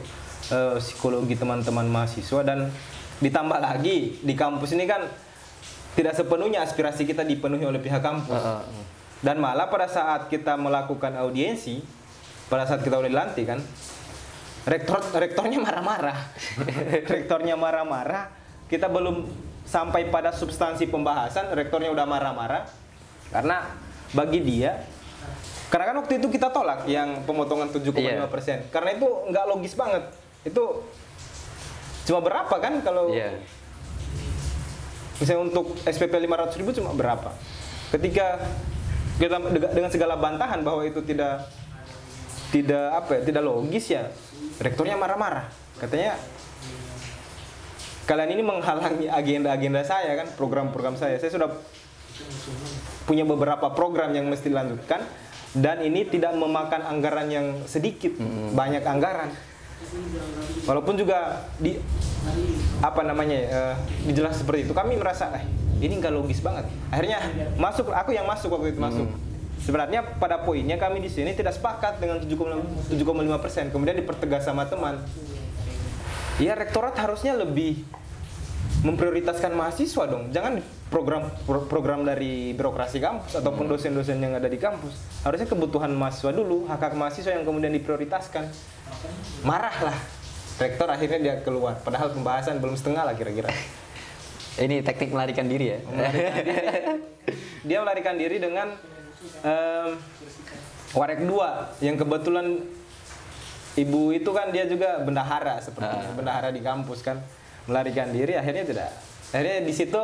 eh, 0.55 0.79
psikologi 0.79 1.35
teman-teman 1.35 1.91
mahasiswa 1.91 2.47
dan 2.47 2.71
ditambah 3.21 3.61
lagi 3.61 4.21
di 4.25 4.35
kampus 4.35 4.73
ini 4.73 4.89
kan 4.89 5.05
tidak 5.95 6.17
sepenuhnya 6.17 6.65
aspirasi 6.65 7.05
kita 7.05 7.23
dipenuhi 7.23 7.69
oleh 7.69 7.81
pihak 7.81 8.01
kampus. 8.01 8.33
Heeh. 8.33 8.63
Dan 9.21 9.37
malah 9.37 9.69
pada 9.69 9.85
saat 9.85 10.33
kita 10.33 10.57
melakukan 10.57 11.13
audiensi, 11.21 11.85
pada 12.49 12.65
saat 12.65 12.81
kita 12.81 12.97
udah 12.97 13.11
dilantik 13.11 13.45
kan, 13.45 13.61
rektor 14.65 15.05
rektornya 15.21 15.61
marah-marah. 15.61 16.19
rektornya 17.13 17.55
marah-marah. 17.61 18.33
Kita 18.65 18.89
belum 18.89 19.29
sampai 19.69 20.09
pada 20.09 20.33
substansi 20.33 20.89
pembahasan, 20.89 21.53
rektornya 21.53 21.93
udah 21.93 22.07
marah-marah. 22.09 22.65
Karena 23.29 23.77
bagi 24.17 24.41
dia, 24.41 24.81
karena 25.71 25.85
kan 25.93 25.97
waktu 26.03 26.19
itu 26.19 26.27
kita 26.33 26.51
tolak 26.51 26.83
yang 26.91 27.23
pemotongan 27.23 27.71
7,5 27.71 28.75
Karena 28.75 28.91
itu 28.97 29.07
nggak 29.31 29.45
logis 29.47 29.79
banget. 29.79 30.03
Itu 30.43 30.83
cuma 32.09 32.21
berapa 32.25 32.55
kan 32.57 32.81
kalau 32.85 33.13
Iya. 33.13 33.37
Misalnya 35.21 35.53
untuk 35.53 35.77
SPP 35.85 36.17
500 36.17 36.57
ribu 36.57 36.73
cuma 36.73 36.97
berapa? 36.97 37.37
Ketika 37.93 38.41
kita 39.21 39.37
dengan 39.77 39.93
segala 39.93 40.17
bantahan 40.17 40.65
bahwa 40.65 40.81
itu 40.81 41.05
tidak 41.05 41.45
tidak 42.51 43.05
apa 43.05 43.21
ya, 43.21 43.29
tidak 43.29 43.43
logis 43.45 43.85
ya, 43.93 44.09
rektornya 44.59 44.97
marah-marah. 44.97 45.53
Katanya 45.77 46.17
kalian 48.09 48.33
ini 48.33 48.43
menghalangi 48.43 49.07
agenda-agenda 49.13 49.85
saya 49.85 50.17
kan, 50.17 50.33
program-program 50.41 50.97
saya. 50.97 51.21
Saya 51.21 51.37
sudah 51.37 51.53
punya 53.05 53.29
beberapa 53.29 53.71
program 53.77 54.17
yang 54.17 54.25
mesti 54.27 54.49
dilanjutkan 54.49 55.05
dan 55.53 55.85
ini 55.85 56.09
tidak 56.09 56.33
memakan 56.33 56.81
anggaran 56.89 57.29
yang 57.29 57.47
sedikit, 57.69 58.17
banyak 58.57 58.83
anggaran. 58.89 59.31
Walaupun 60.65 60.95
juga 60.95 61.49
di 61.57 61.81
apa 62.81 63.01
namanya 63.03 63.39
eh, 63.39 63.75
dijelas 64.07 64.39
seperti 64.39 64.69
itu, 64.69 64.73
kami 64.77 64.97
merasa 65.01 65.33
eh, 65.35 65.45
ini 65.81 65.97
nggak 65.99 66.13
logis 66.13 66.45
banget. 66.45 66.69
Akhirnya 66.93 67.19
masuk, 67.57 67.91
aku 67.91 68.13
yang 68.13 68.29
masuk 68.29 68.53
waktu 68.53 68.77
itu 68.77 68.81
masuk. 68.81 69.09
Sebenarnya 69.61 70.01
pada 70.17 70.41
poinnya 70.41 70.81
kami 70.81 71.05
di 71.05 71.13
sini 71.13 71.37
tidak 71.37 71.53
sepakat 71.53 72.01
dengan 72.01 72.17
7,5 72.21 72.97
persen. 73.45 73.69
Kemudian 73.69 73.97
dipertegas 73.97 74.49
sama 74.49 74.65
teman. 74.65 75.01
Ya 76.41 76.57
rektorat 76.57 76.97
harusnya 76.97 77.37
lebih 77.37 77.85
memprioritaskan 78.81 79.53
mahasiswa 79.53 80.09
dong. 80.09 80.33
Jangan 80.33 80.65
program 80.89 81.29
pro- 81.45 81.69
program 81.69 82.01
dari 82.09 82.57
birokrasi 82.57 82.97
kampus 82.97 83.37
ataupun 83.37 83.69
dosen-dosen 83.69 84.17
yang 84.17 84.33
ada 84.33 84.49
di 84.49 84.57
kampus. 84.57 84.97
Harusnya 85.21 85.45
kebutuhan 85.45 85.93
mahasiswa 85.93 86.33
dulu, 86.33 86.65
hak 86.65 86.81
hak 86.81 86.95
mahasiswa 86.97 87.37
yang 87.37 87.45
kemudian 87.45 87.77
diprioritaskan. 87.77 88.49
Marahlah. 89.47 89.97
Rektor 90.61 90.89
akhirnya 90.93 91.19
dia 91.19 91.35
keluar. 91.41 91.81
Padahal 91.81 92.13
pembahasan 92.13 92.61
belum 92.61 92.77
setengah 92.77 93.09
lah 93.09 93.15
kira-kira. 93.17 93.49
Ini 94.65 94.85
teknik 94.85 95.15
melarikan 95.15 95.49
diri 95.49 95.73
ya. 95.73 95.79
Dia 97.69 97.79
melarikan 97.81 98.17
diri 98.17 98.37
dengan 98.41 98.73
em, 99.45 99.89
Warek 100.91 101.23
2 101.23 101.87
yang 101.87 101.95
kebetulan 101.95 102.67
ibu 103.79 104.11
itu 104.11 104.31
kan 104.35 104.51
dia 104.51 104.67
juga 104.67 104.99
bendahara 105.07 105.63
seperti 105.63 106.19
bendahara 106.19 106.51
di 106.51 106.59
kampus 106.59 107.07
kan 107.07 107.23
melarikan 107.71 108.11
diri 108.11 108.35
akhirnya 108.35 108.67
tidak 108.67 108.91
akhirnya 109.31 109.63
di 109.63 109.71
situ 109.71 110.03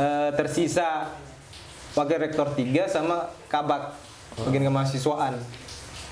eh, 0.00 0.30
tersisa 0.32 1.12
wakil 1.92 2.16
rektor 2.16 2.56
3 2.56 2.88
sama 2.88 3.28
kabak 3.52 3.92
bagian 4.48 4.72
kemahasiswaan 4.72 5.36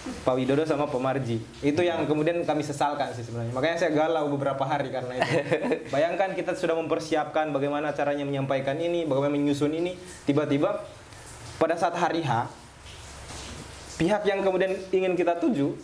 Pak 0.00 0.33
Widodo 0.33 0.64
sama 0.64 0.88
Pak 0.88 0.97
Marji. 0.97 1.45
Itu 1.61 1.85
yang 1.85 2.09
kemudian 2.09 2.40
kami 2.49 2.64
sesalkan 2.64 3.12
sih 3.12 3.21
sebenarnya. 3.21 3.52
Makanya 3.52 3.76
saya 3.76 3.92
galau 3.92 4.33
beberapa 4.33 4.64
hari 4.64 4.88
karena 4.88 5.21
itu. 5.21 5.30
Bayangkan 5.95 6.33
kita 6.33 6.57
sudah 6.57 6.73
mempersiapkan 6.80 7.52
bagaimana 7.52 7.92
caranya 7.92 8.25
menyampaikan 8.25 8.80
ini 8.80 9.04
bagaimana 9.04 9.37
menyusun 9.37 9.76
ini. 9.76 10.00
Tiba-tiba 10.25 10.80
pada 11.61 11.76
saat 11.76 11.92
hari 12.00 12.25
H 12.25 12.49
pihak 14.00 14.25
yang 14.25 14.40
kemudian 14.40 14.73
ingin 14.88 15.12
kita 15.12 15.37
tuju 15.37 15.76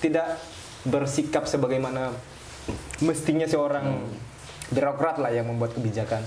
tidak 0.00 0.40
bersikap 0.88 1.44
sebagaimana 1.44 2.16
mestinya 3.04 3.44
seorang 3.44 4.00
birokrat 4.72 5.20
lah 5.20 5.28
yang 5.36 5.44
membuat 5.44 5.76
kebijakan. 5.76 6.24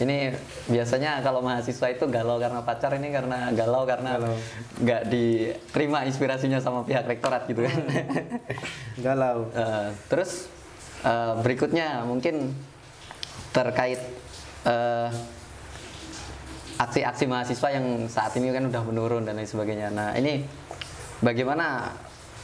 Ini 0.00 0.32
biasanya 0.64 1.20
kalau 1.20 1.44
mahasiswa 1.44 1.92
itu 1.92 2.08
galau 2.08 2.40
karena 2.40 2.64
pacar 2.64 2.96
ini 2.96 3.12
karena 3.12 3.52
galau 3.52 3.84
karena 3.84 4.16
nggak 4.80 5.02
diterima 5.12 6.08
inspirasinya 6.08 6.56
sama 6.56 6.88
pihak 6.88 7.04
rektorat 7.04 7.44
gitu 7.44 7.68
kan. 7.68 7.76
Galau. 9.04 9.52
Eh, 9.52 9.88
terus 10.08 10.48
eh, 11.04 11.32
berikutnya 11.44 12.08
mungkin 12.08 12.56
terkait 13.52 14.00
eh, 14.64 15.08
aksi-aksi 16.80 17.28
mahasiswa 17.28 17.68
yang 17.68 18.08
saat 18.08 18.32
ini 18.40 18.56
kan 18.56 18.72
udah 18.72 18.80
menurun 18.80 19.28
dan 19.28 19.36
lain 19.36 19.44
sebagainya. 19.44 19.92
Nah 19.92 20.16
ini 20.16 20.48
bagaimana 21.20 21.92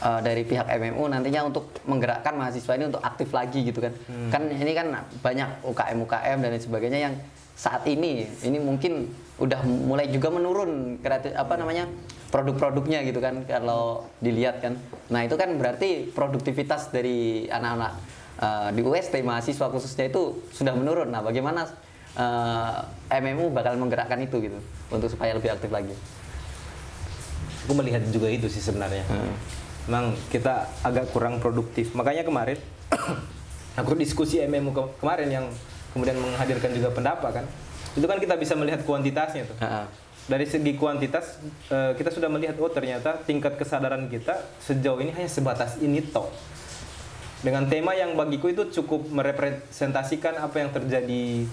eh, 0.05 0.19
dari 0.21 0.45
pihak 0.45 0.69
MMU 0.77 1.09
nantinya 1.09 1.49
untuk 1.49 1.73
menggerakkan 1.89 2.37
mahasiswa 2.37 2.77
ini 2.77 2.85
untuk 2.93 3.01
aktif 3.01 3.33
lagi 3.33 3.65
gitu 3.65 3.81
kan? 3.81 3.97
Kan 4.29 4.45
ini 4.45 4.77
kan 4.77 4.93
banyak 5.25 5.65
UKM 5.65 5.97
UKM 6.05 6.37
dan 6.37 6.49
lain 6.53 6.61
sebagainya 6.61 7.01
yang 7.09 7.17
saat 7.57 7.89
ini 7.89 8.29
ini 8.45 8.61
mungkin 8.61 9.09
udah 9.41 9.65
mulai 9.65 10.13
juga 10.13 10.29
menurun 10.29 11.01
kreatif 11.01 11.33
apa 11.33 11.57
namanya 11.57 11.89
produk-produknya 12.29 13.01
gitu 13.01 13.17
kan 13.17 13.41
kalau 13.49 14.05
dilihat 14.21 14.61
kan. 14.61 14.77
Nah 15.09 15.25
itu 15.25 15.33
kan 15.33 15.57
berarti 15.57 16.13
produktivitas 16.13 16.93
dari 16.93 17.49
anak-anak 17.49 17.91
eh, 18.37 18.69
di 18.77 18.81
UST 18.85 19.25
mahasiswa 19.25 19.73
khususnya 19.73 20.05
itu 20.13 20.45
sudah 20.53 20.77
menurun. 20.77 21.09
Nah 21.09 21.25
bagaimana 21.25 21.65
eh, 22.13 23.17
MMU 23.17 23.49
bakal 23.49 23.73
menggerakkan 23.81 24.21
itu 24.21 24.37
gitu 24.37 24.59
untuk 24.93 25.09
supaya 25.09 25.33
lebih 25.33 25.49
aktif 25.49 25.73
lagi? 25.73 25.97
Aku 27.65 27.73
melihat 27.73 28.05
juga 28.13 28.29
itu 28.29 28.47
sih 28.47 28.61
sebenarnya. 28.61 29.03
Memang 29.89 30.15
kita 30.29 30.71
agak 30.85 31.09
kurang 31.11 31.41
produktif. 31.41 31.91
Makanya 31.97 32.21
kemarin 32.21 32.61
aku 33.79 33.97
diskusi 33.97 34.39
MMU 34.45 34.71
ke- 34.71 34.93
kemarin 35.03 35.29
yang 35.31 35.45
kemudian 35.97 36.21
menghadirkan 36.21 36.69
juga 36.77 36.93
pendapat 36.93 37.41
kan. 37.41 37.45
Itu 37.97 38.05
kan 38.05 38.21
kita 38.21 38.37
bisa 38.37 38.53
melihat 38.53 38.85
kuantitasnya 38.85 39.49
tuh. 39.49 39.57
Heeh. 39.57 39.85
Dari 40.29 40.45
segi 40.45 40.77
kuantitas 40.77 41.41
eh, 41.73 41.97
kita 41.97 42.13
sudah 42.13 42.29
melihat 42.29 42.53
oh 42.61 42.69
ternyata 42.69 43.17
tingkat 43.25 43.57
kesadaran 43.57 44.05
kita 44.05 44.37
sejauh 44.61 45.01
ini 45.01 45.09
hanya 45.17 45.25
sebatas 45.25 45.81
ini 45.81 46.05
toh. 46.05 46.29
Dengan 47.41 47.65
tema 47.65 47.97
yang 47.97 48.13
bagiku 48.13 48.53
itu 48.53 48.69
cukup 48.81 49.09
merepresentasikan 49.09 50.37
apa 50.37 50.55
yang 50.61 50.69
terjadi 50.69 51.49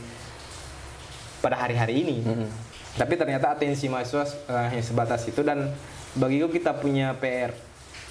pada 1.40 1.56
hari-hari 1.56 2.04
ini. 2.04 2.16
Tapi 2.94 3.14
ternyata 3.16 3.56
atensi 3.56 3.88
mahasiswa 3.88 4.28
eh, 4.52 4.66
hanya 4.76 4.84
sebatas 4.84 5.24
itu 5.24 5.40
dan 5.40 5.72
bagiku 6.20 6.52
kita 6.52 6.76
punya 6.76 7.16
PR 7.16 7.56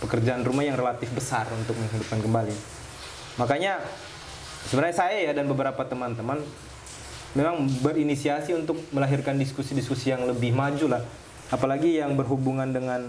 pekerjaan 0.01 0.41
rumah 0.41 0.65
yang 0.65 0.75
relatif 0.75 1.07
besar 1.13 1.45
untuk 1.53 1.77
menghidupkan 1.77 2.19
kembali. 2.19 2.55
Makanya 3.39 3.79
sebenarnya 4.69 4.95
saya 4.95 5.17
ya 5.19 5.31
dan 5.35 5.49
beberapa 5.49 5.81
teman-teman 5.83 6.39
memang 7.33 7.65
berinisiasi 7.81 8.53
untuk 8.53 8.77
melahirkan 8.93 9.37
diskusi-diskusi 9.41 10.13
yang 10.13 10.23
lebih 10.29 10.53
maju 10.53 10.99
lah. 10.99 11.03
Apalagi 11.49 12.01
yang 12.01 12.17
berhubungan 12.17 12.69
dengan 12.73 13.01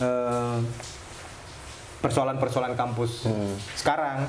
eh, 0.00 0.58
persoalan-persoalan 2.04 2.76
kampus 2.76 3.24
sekarang. 3.76 4.28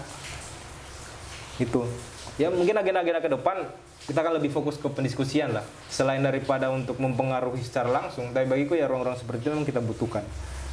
Itu. 1.59 1.87
Ya 2.35 2.51
mungkin 2.51 2.75
agenda-agenda 2.75 3.23
ke 3.23 3.31
depan 3.31 3.57
kita 4.05 4.21
akan 4.21 4.37
lebih 4.37 4.51
fokus 4.53 4.77
ke 4.77 4.87
pendiskusian 4.87 5.51
lah. 5.55 5.63
Selain 5.89 6.21
daripada 6.21 6.69
untuk 6.71 6.99
mempengaruhi 6.99 7.63
secara 7.63 7.89
langsung, 7.89 8.31
tapi 8.31 8.47
bagiku 8.47 8.77
ya 8.77 8.85
ruang-ruang 8.85 9.17
seperti 9.17 9.47
itu 9.47 9.51
memang 9.51 9.67
kita 9.67 9.81
butuhkan. 9.81 10.23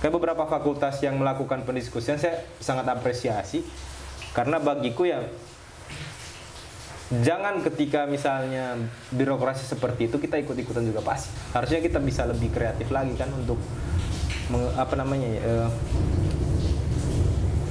Kayak 0.03 0.19
beberapa 0.19 0.45
fakultas 0.51 0.99
yang 1.01 1.17
melakukan 1.17 1.63
pendiskusian 1.63 2.19
saya 2.19 2.43
sangat 2.59 2.91
apresiasi 2.91 3.63
karena 4.35 4.59
bagiku 4.59 5.07
ya 5.07 5.23
jangan 7.21 7.61
ketika 7.61 8.09
misalnya 8.09 8.81
birokrasi 9.13 9.69
seperti 9.69 10.09
itu 10.09 10.17
kita 10.17 10.41
ikut-ikutan 10.41 10.81
juga 10.89 11.05
pasti. 11.05 11.29
Harusnya 11.53 11.85
kita 11.85 12.01
bisa 12.01 12.25
lebih 12.25 12.49
kreatif 12.49 12.89
lagi 12.89 13.13
kan 13.21 13.29
untuk 13.37 13.61
meng- 14.49 14.73
apa 14.73 14.97
namanya 14.97 15.29
ya, 15.29 15.41
eh, 15.45 15.69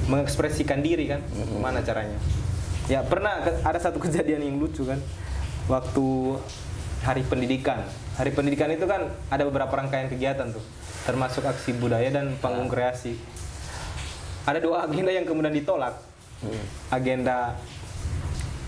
mengekspresikan 0.06 0.78
diri 0.78 1.10
kan? 1.10 1.20
Mana 1.58 1.82
caranya? 1.82 2.18
Ya 2.86 3.02
pernah 3.02 3.42
ada 3.42 3.78
satu 3.82 3.98
kejadian 3.98 4.46
yang 4.46 4.56
lucu 4.62 4.86
kan? 4.86 5.02
Waktu 5.66 6.38
hari 7.02 7.22
pendidikan. 7.26 7.82
Hari 8.18 8.30
pendidikan 8.30 8.70
itu 8.70 8.86
kan 8.86 9.10
ada 9.32 9.42
beberapa 9.42 9.72
rangkaian 9.72 10.06
kegiatan 10.06 10.54
tuh 10.54 10.62
termasuk 11.02 11.42
aksi 11.42 11.74
budaya 11.82 12.14
dan 12.14 12.38
panggung 12.38 12.70
kreasi. 12.70 13.18
Ada 14.46 14.62
dua 14.62 14.86
agenda 14.86 15.10
yang 15.10 15.26
kemudian 15.26 15.54
ditolak. 15.54 15.98
Agenda 16.90 17.58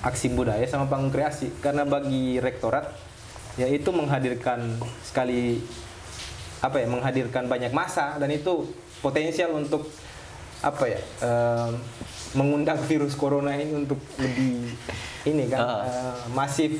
aksi 0.04 0.30
budaya 0.30 0.68
sama 0.68 0.84
panggung 0.84 1.08
kreasi. 1.08 1.48
Karena 1.58 1.82
bagi 1.82 2.36
rektorat 2.38 2.92
yaitu 3.56 3.88
menghadirkan 3.88 4.76
sekali 5.00 5.62
apa 6.58 6.76
ya 6.76 6.90
menghadirkan 6.90 7.46
banyak 7.46 7.70
masa 7.70 8.18
dan 8.18 8.26
itu 8.28 8.66
potensial 8.98 9.54
untuk 9.54 9.86
apa 10.58 10.84
ya 10.88 11.00
em, 11.22 11.76
mengundang 12.34 12.80
virus 12.88 13.14
corona 13.14 13.54
ini 13.54 13.72
untuk 13.76 14.00
lebih 14.18 14.74
ini 15.24 15.44
kan 15.46 15.60
Ah. 15.60 15.82
eh, 15.86 16.16
masif. 16.32 16.72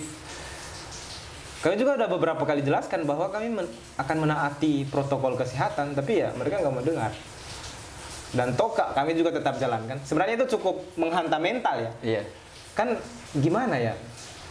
Kami 1.60 1.80
juga 1.80 1.96
udah 1.96 2.08
beberapa 2.10 2.44
kali 2.44 2.60
jelaskan 2.60 3.08
bahwa 3.08 3.32
kami 3.32 3.48
men- 3.48 3.72
akan 3.96 4.16
menaati 4.20 4.84
protokol 4.84 5.32
kesehatan 5.32 5.96
tapi 5.96 6.20
ya 6.20 6.28
mereka 6.36 6.60
nggak 6.60 6.74
mau 6.74 6.84
dengar. 6.84 7.12
Dan 8.34 8.52
toka 8.52 8.90
kami 8.92 9.14
juga 9.14 9.30
tetap 9.32 9.56
jalankan. 9.56 9.96
Sebenarnya 10.02 10.36
itu 10.36 10.58
cukup 10.58 10.82
menghantam 10.98 11.38
mental 11.38 11.76
ya. 11.78 11.90
Iya. 12.02 12.22
Kan 12.74 12.98
gimana 13.34 13.78
ya? 13.78 13.94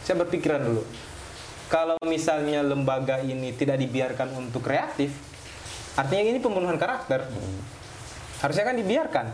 Saya 0.03 0.19
berpikiran 0.23 0.63
dulu. 0.63 0.83
Kalau 1.71 1.95
misalnya 2.03 2.59
lembaga 2.61 3.23
ini 3.23 3.55
tidak 3.55 3.79
dibiarkan 3.79 4.35
untuk 4.35 4.63
kreatif 4.65 5.11
artinya 5.93 6.23
ini 6.33 6.39
pembunuhan 6.41 6.75
karakter. 6.81 7.29
Harusnya 8.41 8.65
kan 8.65 8.75
dibiarkan. 8.75 9.25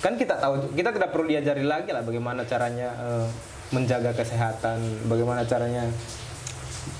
Kan 0.00 0.16
kita 0.20 0.40
tahu 0.40 0.74
kita 0.74 0.90
tidak 0.92 1.10
perlu 1.12 1.30
diajari 1.30 1.64
lagi 1.64 1.92
lah 1.92 2.04
bagaimana 2.04 2.44
caranya 2.44 2.92
eh, 2.96 3.26
menjaga 3.72 4.12
kesehatan 4.12 5.08
bagaimana 5.08 5.48
caranya 5.48 5.88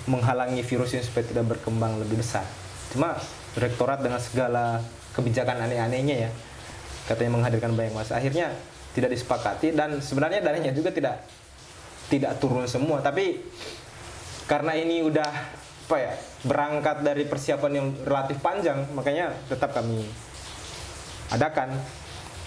menghalangi 0.08 0.64
virus 0.64 0.96
ini 0.96 1.04
supaya 1.04 1.24
tidak 1.28 1.44
berkembang 1.56 2.00
lebih 2.00 2.20
besar. 2.20 2.44
Cuma 2.92 3.16
rektorat 3.58 4.00
dengan 4.00 4.20
segala 4.20 4.80
kebijakan 5.14 5.68
aneh-anehnya 5.68 6.28
ya 6.28 6.30
katanya 7.06 7.38
menghadirkan 7.38 7.72
banyak 7.76 7.94
masa 7.94 8.18
akhirnya 8.18 8.50
tidak 8.94 9.10
disepakati 9.10 9.74
dan 9.74 9.98
sebenarnya 9.98 10.40
dananya 10.40 10.70
juga 10.70 10.94
tidak 10.94 11.26
tidak 12.08 12.38
turun 12.38 12.64
semua. 12.70 13.02
Tapi 13.02 13.42
karena 14.46 14.72
ini 14.78 15.02
udah 15.02 15.30
apa 15.84 15.96
ya 16.00 16.12
berangkat 16.48 17.04
dari 17.04 17.28
persiapan 17.28 17.72
yang 17.76 17.86
relatif 18.08 18.40
panjang 18.40 18.88
makanya 18.96 19.36
tetap 19.52 19.76
kami 19.76 20.08
adakan 21.28 21.76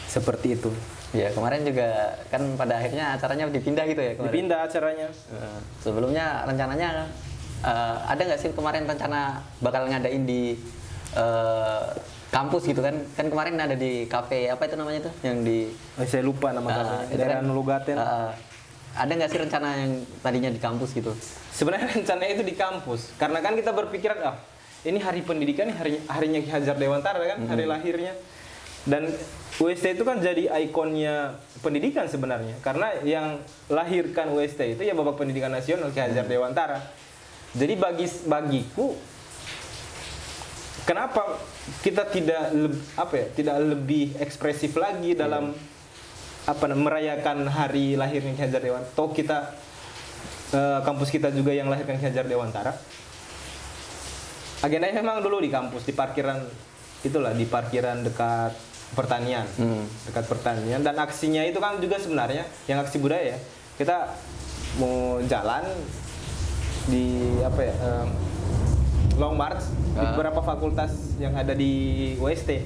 seperti 0.09 0.57
itu. 0.57 0.73
Iya, 1.15 1.31
kemarin 1.31 1.63
juga 1.63 2.19
kan 2.27 2.43
pada 2.59 2.83
akhirnya 2.83 3.15
acaranya 3.15 3.47
dipindah 3.47 3.85
gitu 3.87 4.01
ya 4.01 4.11
kemarin. 4.17 4.27
dipindah 4.27 4.59
acaranya. 4.65 5.07
Eh, 5.07 5.59
sebelumnya 5.79 6.43
rencananya 6.43 7.07
eh, 7.63 7.97
ada 8.09 8.21
nggak 8.25 8.41
sih 8.41 8.51
kemarin 8.51 8.83
rencana 8.89 9.39
bakal 9.61 9.87
ngadain 9.87 10.23
di 10.27 10.57
eh, 11.15 11.83
kampus 12.37 12.69
gitu 12.69 12.81
kan? 12.85 12.93
Kan 13.17 13.33
kemarin 13.33 13.57
ada 13.57 13.73
di 13.73 14.05
kafe 14.05 14.45
apa 14.45 14.69
itu 14.69 14.75
namanya 14.77 15.09
tuh 15.09 15.13
yang 15.25 15.41
di 15.41 15.73
Eh, 15.97 16.05
saya 16.05 16.21
lupa 16.21 16.53
nama 16.53 16.69
eh, 16.69 16.75
kafenya. 16.77 17.05
itu 17.09 17.17
daerah 17.17 17.37
kan, 17.41 17.45
Nulugaten. 17.49 17.95
Eh, 17.97 18.31
ada 18.97 19.11
nggak 19.13 19.29
sih 19.29 19.39
rencana 19.41 19.67
yang 19.77 19.91
tadinya 20.21 20.49
di 20.53 20.61
kampus 20.61 20.89
gitu? 20.93 21.13
sebenarnya 21.57 21.89
rencananya 21.97 22.31
itu 22.37 22.45
di 22.45 22.53
kampus. 22.53 23.17
Karena 23.17 23.41
kan 23.41 23.57
kita 23.57 23.73
berpikiran 23.73 24.17
ah 24.21 24.37
ini 24.85 25.01
hari 25.01 25.25
pendidikan 25.25 25.73
hari 25.73 25.97
harinya 26.05 26.37
Ki 26.37 26.49
Hajar 26.53 26.77
Dewantara 26.77 27.17
kan 27.25 27.41
hari 27.49 27.65
lahirnya. 27.65 28.13
Dan 28.87 29.09
UST 29.57 29.99
itu 29.99 30.05
kan 30.05 30.21
jadi 30.21 30.47
ikonnya 30.69 31.35
pendidikan 31.59 32.05
sebenarnya. 32.05 32.55
Karena 32.61 32.93
yang 33.01 33.41
lahirkan 33.67 34.31
UST 34.31 34.77
itu 34.77 34.81
ya 34.85 34.93
Babak 34.93 35.17
Pendidikan 35.17 35.49
Nasional 35.49 35.89
Ki 35.89 35.99
Hajar 35.99 36.29
Dewantara. 36.29 36.85
Jadi 37.57 37.73
bagi 37.73 38.05
bagiku 38.29 38.93
kenapa 40.85 41.41
kita 41.81 42.05
tidak 42.11 42.53
apa 42.99 43.13
ya 43.15 43.27
tidak 43.33 43.55
lebih 43.63 44.13
ekspresif 44.21 44.75
lagi 44.77 45.17
dalam 45.17 45.55
apa 46.47 46.65
merayakan 46.71 47.43
hari 47.51 47.99
lahirnya 47.99 48.31
Ki 48.35 48.41
Hajar 48.47 48.63
Dewantara? 48.63 48.95
Toh 48.95 49.11
kita 49.11 49.37
eh, 50.55 50.79
kampus 50.83 51.11
kita 51.11 51.27
juga 51.35 51.51
yang 51.51 51.67
lahirkan 51.67 51.99
Ki 51.99 52.07
Hajar 52.07 52.23
Dewantara? 52.23 52.71
Agendanya 54.63 55.03
memang 55.03 55.19
dulu 55.21 55.43
di 55.43 55.51
kampus 55.51 55.83
di 55.85 55.93
parkiran 55.93 56.39
itulah 57.05 57.35
di 57.35 57.45
parkiran 57.45 58.01
dekat 58.01 58.55
pertanian. 58.95 59.45
Hmm. 59.59 59.83
dekat 60.07 60.25
pertanian. 60.25 60.79
Dan 60.81 60.95
aksinya 60.95 61.43
itu 61.43 61.59
kan 61.59 61.77
juga 61.83 61.99
sebenarnya 61.99 62.47
yang 62.65 62.79
aksi 62.79 62.97
budaya. 62.97 63.35
Ya 63.35 63.37
kita 63.77 64.09
mau 64.81 65.21
jalan 65.29 65.63
di 66.89 67.37
apa 67.45 67.61
ya 67.61 67.75
em, 67.77 68.07
long 69.21 69.37
march 69.37 69.61
di 69.97 70.05
beberapa 70.13 70.39
fakultas 70.45 71.17
yang 71.17 71.33
ada 71.33 71.57
di 71.57 71.71
UST 72.21 72.61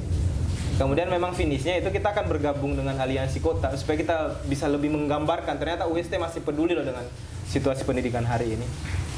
kemudian 0.75 1.07
memang 1.07 1.31
finishnya 1.31 1.79
itu 1.79 1.87
kita 1.93 2.11
akan 2.11 2.25
bergabung 2.27 2.75
dengan 2.75 2.97
aliansi 2.99 3.39
kota 3.39 3.71
supaya 3.77 3.95
kita 3.95 4.17
bisa 4.49 4.67
lebih 4.67 4.91
menggambarkan 4.91 5.55
ternyata 5.55 5.87
UST 5.87 6.17
masih 6.17 6.41
peduli 6.43 6.75
loh 6.75 6.83
dengan 6.83 7.05
situasi 7.47 7.87
pendidikan 7.87 8.25
hari 8.25 8.57
ini 8.59 8.65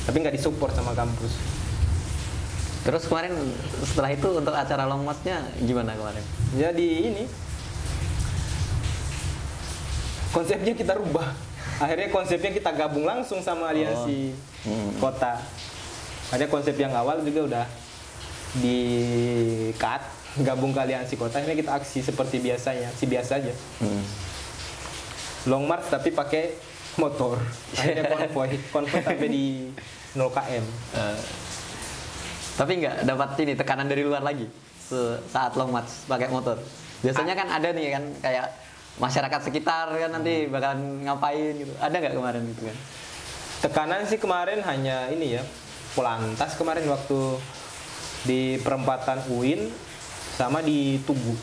tapi 0.03 0.19
nggak 0.19 0.35
disupport 0.35 0.73
sama 0.75 0.91
kampus 0.93 1.63
Terus 2.83 3.07
kemarin 3.07 3.31
setelah 3.79 4.11
itu 4.11 4.27
untuk 4.27 4.51
acara 4.51 4.83
long 4.83 5.07
march-nya 5.07 5.39
gimana 5.63 5.95
kemarin? 5.95 6.19
Jadi 6.51 6.87
ini 7.07 7.23
konsepnya 10.35 10.75
kita 10.75 10.99
rubah. 10.99 11.31
Akhirnya 11.79 12.11
konsepnya 12.11 12.51
kita 12.51 12.75
gabung 12.75 13.07
langsung 13.07 13.39
sama 13.39 13.71
aliansi 13.71 14.35
Hmm. 14.67 14.95
kota. 14.99 15.39
Ada 16.35 16.47
konsep 16.51 16.75
yang 16.75 16.91
awal 16.91 17.23
juga 17.23 17.39
udah 17.47 17.65
di 18.57 18.79
cut 19.77 20.01
gabung 20.41 20.73
ke 20.73 20.79
aliansi 20.81 21.13
kota. 21.17 21.41
Akhirnya 21.41 21.57
kita 21.57 21.71
aksi 21.77 21.99
seperti 22.01 22.41
biasanya, 22.41 22.89
aksi 22.89 23.05
biasa 23.05 23.31
aja. 23.37 23.53
Hmm. 23.81 24.03
Long 25.49 25.65
march 25.69 25.89
tapi 25.89 26.09
pakai 26.09 26.53
motor. 26.97 27.37
Akhirnya 27.77 28.09
konvoy, 28.13 28.57
konvoy 28.73 29.01
sampai 29.01 29.29
di 29.29 29.69
0 30.17 30.29
km. 30.29 30.65
Eh, 30.97 31.19
tapi 32.53 32.71
nggak 32.81 32.95
dapat 33.09 33.29
ini 33.41 33.53
tekanan 33.57 33.89
dari 33.89 34.05
luar 34.05 34.21
lagi 34.21 34.45
saat 35.29 35.57
long 35.57 35.73
march 35.73 36.05
pakai 36.05 36.29
motor. 36.29 36.57
Biasanya 37.01 37.33
kan 37.33 37.47
ada 37.49 37.69
nih 37.73 37.97
kan 37.97 38.03
kayak 38.21 38.45
masyarakat 39.01 39.41
sekitar 39.41 39.89
kan 39.89 40.11
nanti 40.13 40.45
bakalan 40.45 41.01
ngapain 41.01 41.53
gitu. 41.57 41.73
Ada 41.81 41.95
nggak 41.97 42.13
kemarin 42.13 42.41
gitu 42.53 42.61
kan? 42.69 42.77
Tekanan 43.63 44.01
sih 44.05 44.19
kemarin 44.21 44.59
hanya 44.61 45.09
ini 45.09 45.39
ya, 45.39 45.43
Polantas 45.97 46.53
kemarin 46.59 46.85
waktu 46.89 47.39
di 48.23 48.57
perempatan 48.59 49.27
UIN 49.31 49.67
sama 50.35 50.63
di 50.63 50.99
Tugu. 51.03 51.35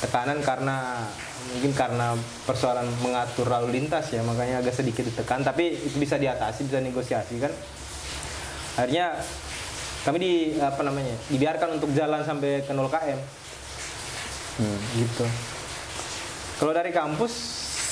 Tekanan 0.00 0.40
karena 0.40 1.04
mungkin 1.52 1.72
karena 1.76 2.16
persoalan 2.44 2.88
mengatur 3.00 3.48
lalu 3.48 3.80
lintas 3.80 4.12
ya, 4.12 4.24
makanya 4.24 4.64
agak 4.64 4.76
sedikit 4.76 5.04
ditekan. 5.04 5.44
Tapi 5.44 5.76
itu 5.76 5.96
bisa 6.00 6.16
diatasi, 6.16 6.68
bisa 6.68 6.80
negosiasi 6.80 7.36
kan. 7.40 7.52
Akhirnya 8.80 9.18
kami 10.00 10.16
di 10.16 10.32
apa 10.56 10.80
namanya 10.80 11.12
dibiarkan 11.28 11.76
untuk 11.76 11.92
jalan 11.92 12.24
sampai 12.24 12.64
ke 12.64 12.72
0 12.72 12.88
km 12.88 13.20
Hmm. 14.60 14.76
gitu. 14.92 15.24
Kalau 16.60 16.76
dari 16.76 16.92
kampus 16.92 17.32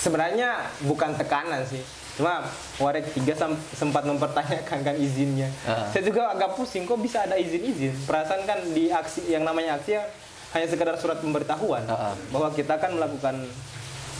sebenarnya 0.04 0.68
bukan 0.84 1.16
tekanan 1.16 1.64
sih. 1.64 1.80
Cuma 2.18 2.42
3 2.74 3.06
sem- 3.32 3.60
sempat 3.72 4.02
mempertanyakan 4.02 4.78
kan 4.82 4.94
izinnya. 4.98 5.46
Ah. 5.62 5.86
Saya 5.88 6.02
juga 6.02 6.34
agak 6.34 6.58
pusing 6.58 6.82
kok 6.82 6.98
bisa 6.98 7.22
ada 7.22 7.38
izin-izin. 7.38 7.94
Perasaan 8.04 8.42
kan 8.42 8.58
di 8.68 8.90
aksi 8.90 9.30
yang 9.30 9.46
namanya 9.46 9.78
aksi 9.78 9.94
ya, 9.94 10.02
hanya 10.50 10.66
sekedar 10.66 10.98
surat 10.98 11.22
pemberitahuan 11.22 11.86
Ah, 11.86 12.10
ah. 12.10 12.14
bahwa 12.28 12.50
kita 12.50 12.74
kan 12.76 12.90
melakukan 12.90 13.46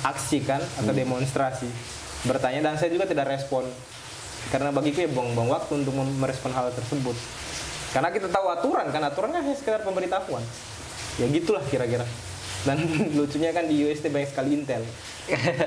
aksi 0.00 0.46
kan 0.46 0.62
atau 0.78 0.94
demonstrasi. 0.94 1.66
Bertanya 2.22 2.62
dan 2.64 2.78
saya 2.78 2.94
juga 2.94 3.02
tidak 3.04 3.26
respon. 3.28 3.66
Karena 4.48 4.70
bagiku 4.70 5.02
ya 5.02 5.10
buang-buang 5.10 5.50
waktu 5.50 5.72
untuk 5.76 5.92
merespon 5.92 6.54
hal 6.54 6.70
tersebut. 6.70 7.18
Karena 7.90 8.08
kita 8.08 8.30
tahu 8.30 8.46
aturan 8.48 8.86
kan 8.88 9.02
aturan 9.02 9.34
kan 9.34 9.42
hanya 9.42 9.58
sekedar 9.58 9.82
pemberitahuan. 9.82 10.40
Ya 11.18 11.26
gitulah 11.26 11.66
kira-kira. 11.66 12.06
Dan 12.68 12.84
lucunya 13.16 13.56
kan 13.56 13.64
di 13.64 13.80
UST 13.80 14.12
banyak 14.12 14.28
sekali 14.28 14.60
Intel. 14.60 14.84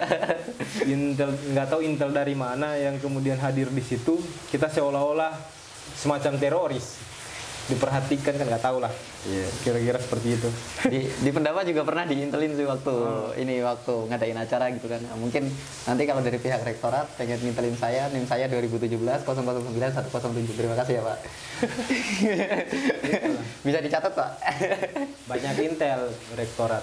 Intel 0.93 1.33
nggak 1.33 1.67
tahu 1.73 1.81
Intel 1.81 2.13
dari 2.13 2.37
mana 2.37 2.77
yang 2.77 3.01
kemudian 3.01 3.41
hadir 3.41 3.73
di 3.73 3.81
situ. 3.81 4.21
Kita 4.53 4.69
seolah-olah 4.69 5.33
semacam 5.97 6.37
teroris. 6.37 7.10
Diperhatikan 7.67 8.33
kan 8.35 8.45
nggak 8.47 8.63
tahu 8.63 8.81
lah 8.81 8.89
Iya. 9.21 9.45
kira-kira 9.61 10.01
seperti 10.01 10.33
itu. 10.33 10.49
Di, 10.89 10.99
di 11.05 11.29
pendapa 11.29 11.61
juga 11.61 11.85
pernah 11.85 12.09
diintelin 12.09 12.57
sih 12.57 12.65
waktu 12.65 12.89
Oh. 12.89 13.29
ini 13.37 13.61
waktu 13.61 14.09
ngadain 14.09 14.33
acara 14.33 14.73
gitu 14.73 14.89
kan. 14.89 14.97
Nah, 14.97 15.13
mungkin 15.13 15.45
nanti 15.85 16.03
kalau 16.09 16.25
dari 16.25 16.41
pihak 16.41 16.57
rektorat 16.61 17.05
pengen 17.15 17.37
ngintelin 17.37 17.77
saya 17.77 18.09
nim 18.09 18.25
saya 18.25 18.49
2017 18.49 18.89
009 18.97 19.77
107 19.77 20.57
terima 20.57 20.73
kasih 20.73 20.93
ya 20.97 21.03
pak. 21.05 21.17
Bisa 23.61 23.77
dicatat 23.77 24.11
pak. 24.11 24.31
Banyak 25.29 25.53
intel 25.61 26.09
rektorat. 26.33 26.81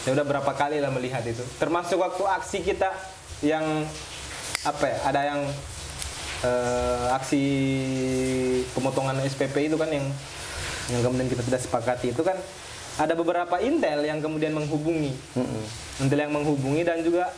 Saya 0.00 0.16
udah 0.16 0.26
berapa 0.26 0.52
kali 0.52 0.80
lah 0.80 0.92
melihat 0.92 1.24
itu. 1.24 1.40
Termasuk 1.56 1.96
waktu 1.96 2.22
aksi 2.22 2.58
kita 2.60 2.92
yang 3.40 3.64
apa 4.60 4.84
ya 4.84 4.96
ada 5.08 5.20
yang 5.24 5.40
eh, 6.42 7.16
aksi 7.16 7.42
pemotongan 8.72 9.20
SPP 9.22 9.68
itu 9.68 9.76
kan 9.76 9.90
yang 9.90 10.06
yang 10.90 11.00
kemudian 11.04 11.28
kita 11.28 11.42
tidak 11.44 11.60
sepakati 11.62 12.10
itu 12.10 12.22
kan 12.22 12.34
ada 12.98 13.14
beberapa 13.14 13.56
intel 13.62 14.02
yang 14.02 14.18
kemudian 14.18 14.50
menghubungi 14.50 15.14
intel 16.00 16.18
yang 16.18 16.32
menghubungi 16.34 16.82
dan 16.82 17.00
juga 17.00 17.30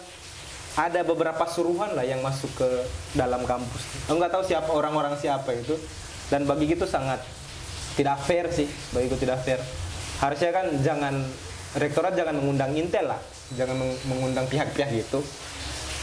ada 0.73 1.05
beberapa 1.05 1.45
suruhan 1.45 1.93
lah 1.93 2.01
yang 2.01 2.25
masuk 2.25 2.49
ke 2.57 2.65
dalam 3.13 3.45
kampus. 3.45 4.09
Aku 4.09 4.17
nggak 4.17 4.33
tahu 4.33 4.41
siapa 4.41 4.73
orang-orang 4.73 5.21
siapa 5.21 5.53
itu 5.53 5.77
dan 6.33 6.49
bagi 6.49 6.65
itu 6.65 6.89
sangat 6.89 7.21
tidak 7.93 8.17
fair 8.25 8.49
sih, 8.49 8.65
bagiku 8.97 9.21
tidak 9.21 9.45
fair. 9.45 9.61
Harusnya 10.17 10.49
kan 10.49 10.65
jangan 10.81 11.29
rektorat 11.77 12.17
jangan 12.17 12.41
mengundang 12.41 12.73
intel 12.73 13.05
lah, 13.05 13.21
jangan 13.53 13.77
meng- 13.77 14.01
mengundang 14.09 14.49
pihak-pihak 14.49 14.97
gitu. 14.97 15.21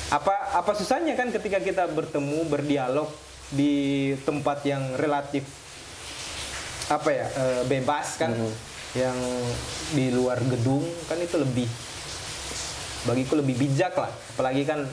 Apa 0.10 0.34
apa 0.58 0.72
susahnya 0.74 1.14
kan 1.14 1.30
ketika 1.30 1.62
kita 1.62 1.86
bertemu 1.86 2.50
berdialog 2.50 3.10
di 3.54 4.14
tempat 4.26 4.66
yang 4.66 4.98
relatif 4.98 5.46
apa 6.90 7.10
ya 7.14 7.26
eh, 7.30 7.62
bebas 7.70 8.18
kan, 8.18 8.34
yang 8.98 9.18
di 9.94 10.10
luar 10.10 10.42
gedung 10.42 10.82
kan 11.06 11.22
itu 11.22 11.38
lebih 11.38 11.70
bagiku 13.06 13.38
lebih 13.38 13.54
bijak 13.62 13.94
lah. 13.94 14.10
Apalagi 14.34 14.66
kan 14.66 14.90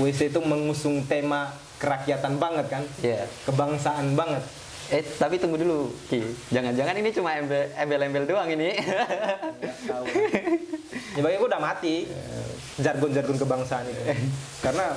WC 0.00 0.32
itu 0.32 0.40
mengusung 0.40 1.04
tema 1.04 1.52
kerakyatan 1.78 2.40
banget 2.40 2.66
kan 2.72 2.82
Iya. 3.04 3.28
kebangsaan 3.46 4.16
banget 4.18 4.42
eh 4.88 5.04
tapi 5.20 5.36
tunggu 5.36 5.60
dulu 5.60 5.92
Ki. 6.08 6.22
Jangan-jangan 6.48 6.94
ini 6.96 7.12
cuma 7.12 7.36
embel- 7.36 7.68
embel-embel 7.76 8.24
doang 8.24 8.48
ini. 8.48 8.72
Ya 11.16 11.20
bagiku 11.20 11.44
udah 11.50 11.60
mati 11.60 12.08
jargon-jargon 12.78 13.36
kebangsaan 13.36 13.84
itu. 13.90 14.02
Karena 14.62 14.96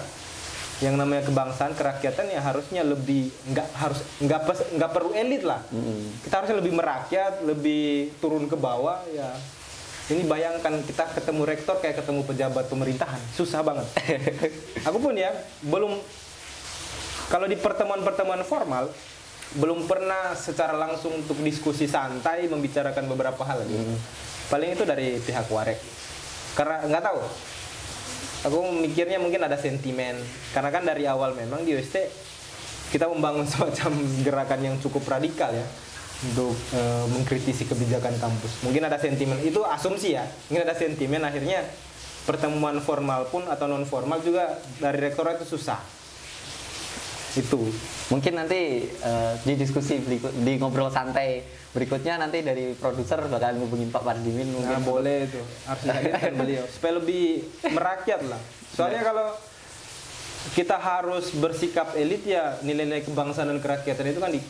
yang 0.82 0.98
namanya 0.98 1.22
kebangsaan 1.30 1.78
kerakyatan 1.78 2.26
ya 2.34 2.42
harusnya 2.42 2.82
lebih 2.82 3.30
nggak 3.54 3.68
harus 3.78 4.02
nggak 4.18 4.42
pes- 4.50 4.70
nggak 4.74 4.92
perlu 4.92 5.12
elit 5.14 5.44
lah. 5.44 5.62
Kita 6.24 6.42
harusnya 6.42 6.58
lebih 6.58 6.74
merakyat 6.74 7.34
lebih 7.46 8.16
turun 8.18 8.48
ke 8.48 8.56
bawah 8.56 9.02
ya. 9.12 9.30
Ini 10.12 10.28
bayangkan 10.28 10.82
kita 10.84 11.08
ketemu 11.16 11.42
rektor 11.48 11.80
kayak 11.80 12.04
ketemu 12.04 12.26
pejabat 12.26 12.66
pemerintahan 12.68 13.22
susah 13.32 13.62
banget. 13.62 13.88
Aku 14.90 14.98
pun 14.98 15.14
ya 15.14 15.32
belum 15.62 15.96
kalau 17.30 17.48
di 17.48 17.56
pertemuan-pertemuan 17.56 18.44
formal 18.44 18.92
belum 19.60 19.84
pernah 19.84 20.32
secara 20.32 20.72
langsung 20.80 21.12
untuk 21.12 21.36
diskusi 21.44 21.84
santai 21.84 22.48
membicarakan 22.48 23.04
beberapa 23.12 23.44
hal 23.44 23.68
gitu. 23.68 23.84
paling 24.48 24.76
itu 24.76 24.84
dari 24.88 25.20
pihak 25.20 25.48
warek. 25.52 25.80
Karena 26.56 26.88
nggak 26.88 27.04
tahu. 27.04 27.20
Aku 28.48 28.58
mikirnya 28.80 29.20
mungkin 29.20 29.44
ada 29.44 29.60
sentimen. 29.60 30.20
Karena 30.56 30.72
kan 30.72 30.84
dari 30.88 31.04
awal 31.08 31.36
memang 31.36 31.68
di 31.68 31.76
UST 31.76 31.96
kita 32.92 33.08
membangun 33.12 33.48
semacam 33.52 33.92
gerakan 34.24 34.60
yang 34.64 34.76
cukup 34.80 35.04
radikal 35.08 35.52
ya 35.52 35.68
untuk 36.22 36.56
eh, 36.76 37.06
mengkritisi 37.12 37.68
kebijakan 37.68 38.16
kampus. 38.20 38.64
Mungkin 38.64 38.88
ada 38.88 39.00
sentimen. 39.00 39.40
Itu 39.44 39.68
asumsi 39.68 40.16
ya. 40.16 40.28
Mungkin 40.52 40.64
ada 40.64 40.76
sentimen 40.76 41.24
akhirnya 41.24 41.64
pertemuan 42.24 42.80
formal 42.80 43.28
pun 43.28 43.48
atau 43.52 43.68
non 43.68 43.84
formal 43.84 44.24
juga 44.24 44.60
dari 44.80 45.00
rektorat 45.00 45.42
itu 45.42 45.58
susah 45.58 46.01
itu 47.32 47.72
mungkin 48.12 48.34
nanti 48.36 48.92
eh, 48.92 49.34
di 49.48 49.54
diskusi 49.56 50.04
berikut 50.04 50.36
di 50.44 50.60
ngobrol 50.60 50.92
santai 50.92 51.44
berikutnya 51.72 52.20
nanti 52.20 52.44
dari 52.44 52.76
produser 52.76 53.24
bakal 53.32 53.56
ngubungin 53.56 53.88
Pak 53.88 54.04
Pardimin 54.04 54.52
mungkin 54.52 54.76
Nah, 54.76 54.84
boleh 54.84 55.32
itu 55.32 55.40
harus 55.40 55.82
dihadirkan 55.88 56.34
beliau 56.36 56.64
supaya 56.68 56.94
lebih 57.00 57.48
merakyat 57.72 58.22
lah. 58.28 58.42
Soalnya 58.76 59.02
kalau 59.08 59.28
kita 60.52 60.76
harus 60.76 61.32
bersikap 61.40 61.96
elit 61.96 62.28
ya 62.28 62.60
nilai-nilai 62.60 63.08
kebangsaan 63.08 63.48
dan 63.48 63.60
kerakyatan 63.64 64.12
itu 64.12 64.20
kan 64.20 64.32
di, 64.36 64.42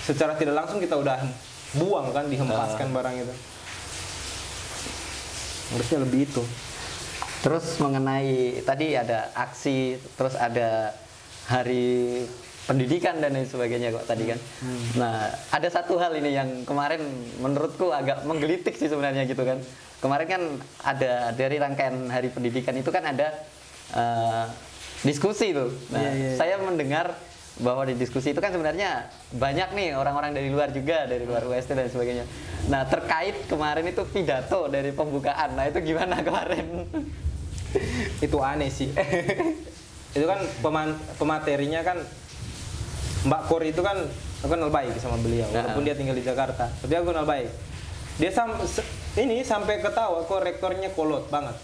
secara 0.00 0.32
tidak 0.40 0.64
langsung 0.64 0.80
kita 0.80 0.96
udah 0.96 1.20
buang 1.76 2.08
kan 2.16 2.24
dihempaskan 2.32 2.88
barang 2.88 3.14
itu. 3.20 3.34
Harusnya 5.76 5.98
lebih 6.08 6.24
itu. 6.24 6.42
Terus 7.42 7.76
mengenai 7.82 8.62
tadi 8.62 8.94
ada 8.96 9.28
aksi, 9.34 9.98
terus 10.14 10.38
ada 10.38 10.94
hari 11.46 12.22
pendidikan 12.62 13.18
dan 13.18 13.34
lain 13.34 13.46
sebagainya 13.46 13.90
kok 13.90 14.06
tadi 14.06 14.30
kan. 14.30 14.38
Nah, 14.94 15.34
ada 15.50 15.68
satu 15.68 15.98
hal 15.98 16.14
ini 16.14 16.30
yang 16.30 16.62
kemarin 16.62 17.02
menurutku 17.42 17.90
agak 17.90 18.22
menggelitik 18.22 18.78
sih 18.78 18.86
sebenarnya 18.86 19.26
gitu 19.26 19.42
kan. 19.42 19.58
Kemarin 19.98 20.26
kan 20.30 20.42
ada 20.86 21.34
dari 21.34 21.58
rangkaian 21.58 22.06
hari 22.10 22.30
pendidikan 22.30 22.74
itu 22.78 22.90
kan 22.94 23.02
ada 23.02 23.34
eh, 23.94 24.44
diskusi 25.02 25.50
tuh. 25.50 25.70
Nah, 25.90 26.00
Iya, 26.02 26.10
iya, 26.14 26.28
iya. 26.34 26.36
saya 26.38 26.54
mendengar 26.62 27.14
bahwa 27.60 27.84
di 27.84 27.94
diskusi 27.98 28.32
itu 28.32 28.40
kan 28.40 28.48
sebenarnya 28.48 29.12
banyak 29.36 29.76
nih 29.76 29.88
orang-orang 29.92 30.32
dari 30.32 30.48
luar 30.48 30.72
juga 30.72 31.04
dari 31.04 31.26
luar 31.28 31.44
UST 31.44 31.76
dan 31.76 31.90
sebagainya. 31.90 32.24
Nah 32.72 32.88
terkait 32.88 33.44
kemarin 33.44 33.84
itu 33.84 34.02
pidato 34.08 34.72
dari 34.72 34.88
pembukaan, 34.94 35.52
nah 35.52 35.68
itu 35.68 35.82
gimana 35.84 36.24
kemarin? 36.24 36.88
Itu 38.24 38.40
aneh 38.40 38.70
sih. 38.72 38.88
itu 40.12 40.22
kan 40.22 40.40
peman- 40.60 40.98
pematerinya 41.16 41.80
kan 41.82 41.98
Mbak 43.22 43.42
Kor 43.44 43.62
itu 43.62 43.78
kan 43.78 43.96
aku 44.38 44.50
kenal 44.50 44.68
baik 44.68 44.98
sama 44.98 45.16
beliau 45.16 45.46
Nah. 45.46 45.62
walaupun 45.62 45.82
dia 45.82 45.94
tinggal 45.94 46.12
di 46.12 46.20
Jakarta 46.20 46.68
tapi 46.74 46.92
aku 46.92 47.06
kenal 47.08 47.24
baik 47.24 47.48
dia 48.14 48.28
sam 48.28 48.52
ini 49.14 49.40
sampai 49.40 49.78
ketawa 49.78 50.20
kok 50.22 50.40
rektornya 50.40 50.90
kolot 50.90 51.28
banget 51.28 51.54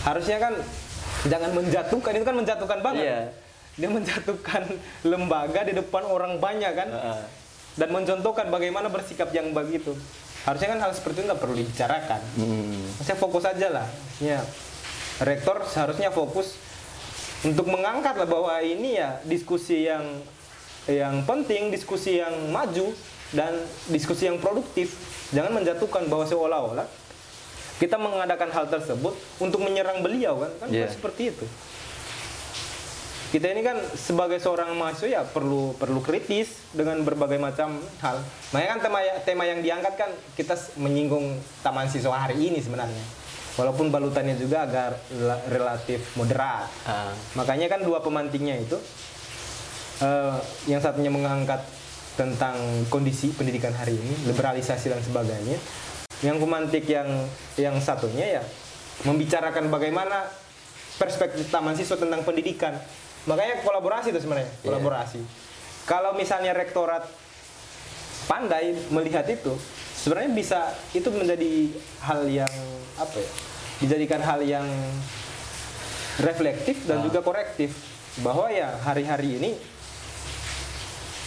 harusnya 0.00 0.38
kan 0.38 0.54
jangan 1.24 1.50
menjatuhkan 1.52 2.12
itu 2.12 2.24
kan 2.24 2.34
menjatuhkan 2.34 2.78
banget 2.80 3.04
Iya. 3.04 3.20
dia 3.76 3.88
menjatuhkan 3.88 4.62
lembaga 5.10 5.60
di 5.62 5.72
depan 5.72 6.02
orang 6.02 6.38
banyak 6.38 6.72
kan 6.72 6.88
Heeh. 6.88 7.22
dan 7.76 7.88
mencontohkan 7.92 8.48
bagaimana 8.48 8.88
bersikap 8.88 9.30
yang 9.30 9.52
begitu 9.52 9.94
harusnya 10.40 10.68
kan 10.70 10.80
hal 10.80 10.90
seperti 10.90 11.20
itu 11.20 11.26
nggak 11.26 11.38
perlu 11.38 11.54
dibicarakan 11.54 12.20
Hmm. 12.34 12.82
saya 12.98 13.14
fokus 13.14 13.44
aja 13.44 13.68
lah 13.70 13.86
ya 14.18 14.40
rektor 15.20 15.60
seharusnya 15.64 16.08
fokus 16.08 16.56
untuk 17.46 17.66
mengangkat 17.70 18.18
lah 18.18 18.26
bahwa 18.26 18.58
ini 18.58 18.98
ya 18.98 19.22
diskusi 19.22 19.86
yang 19.86 20.02
yang 20.88 21.22
penting 21.22 21.68
diskusi 21.70 22.18
yang 22.18 22.32
maju 22.50 22.90
dan 23.30 23.52
diskusi 23.92 24.26
yang 24.26 24.40
produktif 24.40 24.96
jangan 25.30 25.52
menjatuhkan 25.52 26.08
bahwa 26.08 26.24
seolah-olah 26.24 26.88
kita 27.78 27.94
mengadakan 27.94 28.50
hal 28.50 28.66
tersebut 28.66 29.14
untuk 29.38 29.62
menyerang 29.62 30.02
beliau 30.02 30.40
kan 30.42 30.50
kan 30.58 30.66
bukan 30.72 30.88
Iya. 30.88 30.90
seperti 30.90 31.22
itu 31.30 31.46
kita 33.28 33.52
ini 33.52 33.60
kan 33.60 33.76
sebagai 33.92 34.40
seorang 34.40 34.72
mahasiswa 34.72 35.20
ya 35.20 35.22
perlu 35.22 35.76
perlu 35.76 36.00
kritis 36.00 36.64
dengan 36.72 37.04
berbagai 37.04 37.36
macam 37.36 37.76
hal. 38.00 38.24
Makanya 38.56 38.68
kan 38.72 38.80
tema 38.80 38.98
tema 39.20 39.44
yang 39.44 39.60
diangkat 39.60 40.00
kan 40.00 40.08
kita 40.32 40.56
menyinggung 40.80 41.36
taman 41.60 41.84
siswa 41.92 42.16
hari 42.16 42.40
ini 42.40 42.56
sebenarnya. 42.64 43.04
Walaupun 43.58 43.90
balutannya 43.90 44.38
juga 44.38 44.62
agak 44.64 45.10
rela- 45.10 45.42
relatif 45.50 46.14
moderat. 46.14 46.70
Ah. 46.86 47.10
Makanya 47.34 47.66
kan 47.66 47.82
dua 47.82 47.98
pemantiknya 47.98 48.54
itu 48.54 48.78
eh, 49.98 50.36
yang 50.70 50.78
satunya 50.78 51.10
mengangkat 51.10 51.58
tentang 52.14 52.54
kondisi 52.86 53.34
pendidikan 53.34 53.74
hari 53.74 53.98
ini, 53.98 54.30
liberalisasi 54.30 54.90
dan 54.90 55.02
sebagainya. 55.02 55.58
Yang 56.22 56.38
pemantik 56.38 56.86
yang 56.86 57.06
yang 57.54 57.74
satunya 57.78 58.38
ya 58.38 58.42
membicarakan 59.06 59.70
bagaimana 59.70 60.26
perspektif 60.98 61.46
taman 61.50 61.74
siswa 61.74 61.94
tentang 61.94 62.26
pendidikan. 62.26 62.74
Makanya 63.26 63.62
kolaborasi 63.62 64.10
itu 64.10 64.18
sebenarnya, 64.18 64.50
Iya. 64.50 64.66
kolaborasi. 64.66 65.20
Kalau 65.86 66.14
misalnya 66.14 66.54
rektorat 66.54 67.06
pandai 68.26 68.74
melihat 68.90 69.24
itu, 69.30 69.54
sebenarnya 69.98 70.30
bisa 70.32 70.58
itu 70.94 71.08
menjadi 71.10 71.50
hal 72.06 72.20
yang 72.30 72.52
apa 72.96 73.16
ya? 73.18 73.30
Dijadikan 73.78 74.22
hal 74.22 74.42
yang 74.42 74.66
reflektif 76.18 76.82
dan 76.86 77.02
Ah. 77.02 77.04
juga 77.06 77.22
korektif 77.22 77.70
bahwa 78.22 78.50
ya 78.50 78.74
hari-hari 78.82 79.38
ini 79.38 79.50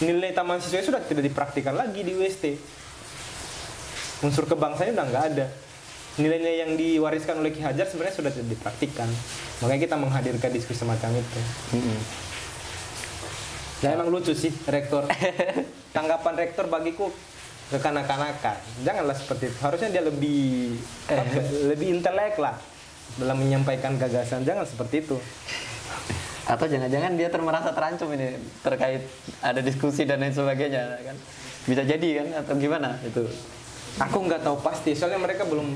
nilai 0.02 0.34
taman 0.34 0.60
siswa 0.60 0.82
sudah 0.82 1.00
tidak 1.04 1.24
dipraktikkan 1.24 1.72
lagi 1.72 2.04
di 2.04 2.12
UST. 2.12 2.58
Unsur 4.22 4.44
kebangsaan 4.44 4.92
udah 4.92 5.06
nggak 5.08 5.24
ada. 5.34 5.46
Nilai-nilai 6.20 6.56
yang 6.60 6.72
diwariskan 6.76 7.40
oleh 7.40 7.56
Ki 7.56 7.64
Hajar 7.64 7.88
sebenarnya 7.88 8.12
sudah 8.20 8.28
tidak 8.28 8.52
dipraktikkan. 8.52 9.08
Makanya 9.64 9.80
kita 9.80 9.96
menghadirkan 9.96 10.50
diskusi 10.52 10.84
semacam 10.84 11.16
itu. 11.16 11.40
Mm-mm. 11.72 11.98
Ya 13.80 13.96
emang 13.96 14.12
lucu 14.12 14.36
sih 14.36 14.52
rektor. 14.68 15.08
tanggapan 15.96 16.34
rektor 16.36 16.68
bagiku 16.68 17.08
kekanak-kanakan. 17.72 18.56
Janganlah 18.84 19.16
seperti 19.16 19.48
itu. 19.48 19.56
Harusnya 19.64 19.88
dia 19.88 20.02
lebih 20.04 20.76
apa, 21.08 21.40
lebih 21.72 21.86
intelek 21.98 22.36
lah 22.36 22.60
dalam 23.16 23.40
menyampaikan 23.40 23.96
gagasan. 23.96 24.44
Jangan 24.44 24.68
seperti 24.68 25.08
itu. 25.08 25.16
Atau 26.42 26.68
jangan-jangan 26.68 27.16
dia 27.16 27.32
termerasa 27.32 27.70
terancam 27.72 28.12
ini 28.12 28.36
terkait 28.60 29.08
ada 29.40 29.62
diskusi 29.62 30.04
dan 30.04 30.20
lain 30.20 30.34
sebagainya 30.34 31.00
kan? 31.00 31.16
Bisa 31.64 31.82
jadi 31.86 32.08
kan 32.20 32.44
atau 32.44 32.54
gimana 32.58 32.98
itu? 33.06 33.24
Aku 34.02 34.24
nggak 34.26 34.42
tahu 34.42 34.58
pasti, 34.60 34.96
soalnya 34.98 35.22
mereka 35.22 35.46
belum 35.46 35.72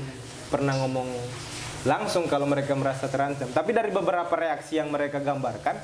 pernah 0.51 0.75
ngomong 0.83 1.07
langsung 1.87 2.27
kalau 2.27 2.43
mereka 2.43 2.75
merasa 2.75 3.07
terancam. 3.07 3.47
Tapi 3.47 3.71
dari 3.71 3.95
beberapa 3.95 4.33
reaksi 4.35 4.75
yang 4.75 4.91
mereka 4.91 5.23
gambarkan, 5.23 5.79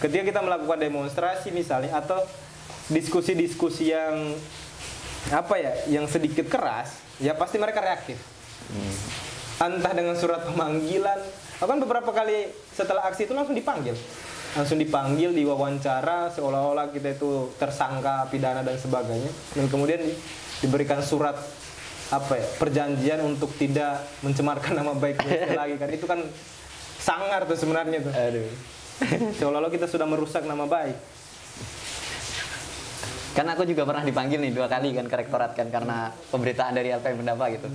ketika 0.00 0.22
kita 0.24 0.40
melakukan 0.40 0.80
demonstrasi 0.80 1.52
misalnya 1.52 1.92
atau 2.00 2.24
diskusi-diskusi 2.88 3.92
yang 3.92 4.32
apa 5.32 5.54
ya, 5.56 5.72
yang 5.88 6.04
sedikit 6.04 6.44
keras, 6.46 6.92
ya 7.16 7.32
pasti 7.32 7.56
mereka 7.56 7.80
reaktif. 7.80 8.20
Entah 9.56 9.92
dengan 9.96 10.12
surat 10.12 10.44
pemanggilan, 10.44 11.18
bahkan 11.56 11.78
beberapa 11.80 12.12
kali 12.12 12.52
setelah 12.68 13.08
aksi 13.08 13.24
itu 13.24 13.32
langsung 13.32 13.56
dipanggil, 13.56 13.96
langsung 14.52 14.76
dipanggil, 14.76 15.32
diwawancara, 15.32 16.28
seolah-olah 16.36 16.92
kita 16.92 17.16
itu 17.16 17.48
tersangka 17.56 18.28
pidana 18.28 18.60
dan 18.60 18.76
sebagainya, 18.76 19.32
dan 19.56 19.64
kemudian 19.72 20.04
di- 20.04 20.18
diberikan 20.60 21.00
surat 21.00 21.34
apa 22.12 22.36
ya 22.36 22.44
perjanjian 22.60 23.24
untuk 23.24 23.56
tidak 23.56 24.04
mencemarkan 24.20 24.76
nama 24.76 24.92
baik 24.92 25.16
lagi. 25.60 25.80
Kan 25.80 25.88
itu 25.96 26.04
kan 26.04 26.20
sangar 27.00 27.48
tuh 27.48 27.56
sebenarnya 27.56 28.04
tuh. 28.04 28.12
Aduh. 28.12 28.52
seolah-olah 29.40 29.72
kita 29.72 29.90
sudah 29.90 30.06
merusak 30.06 30.46
nama 30.46 30.62
baik 30.62 30.94
Kan 33.32 33.48
aku 33.48 33.64
juga 33.64 33.88
pernah 33.88 34.04
dipanggil 34.04 34.38
nih 34.40 34.52
dua 34.52 34.68
kali 34.68 34.92
kan 34.92 35.08
ke 35.08 35.16
rektorat 35.16 35.56
kan 35.56 35.72
karena 35.72 36.12
pemberitaan 36.28 36.76
dari 36.76 36.92
LPM 36.92 37.24
Pendapa 37.24 37.48
gitu. 37.48 37.68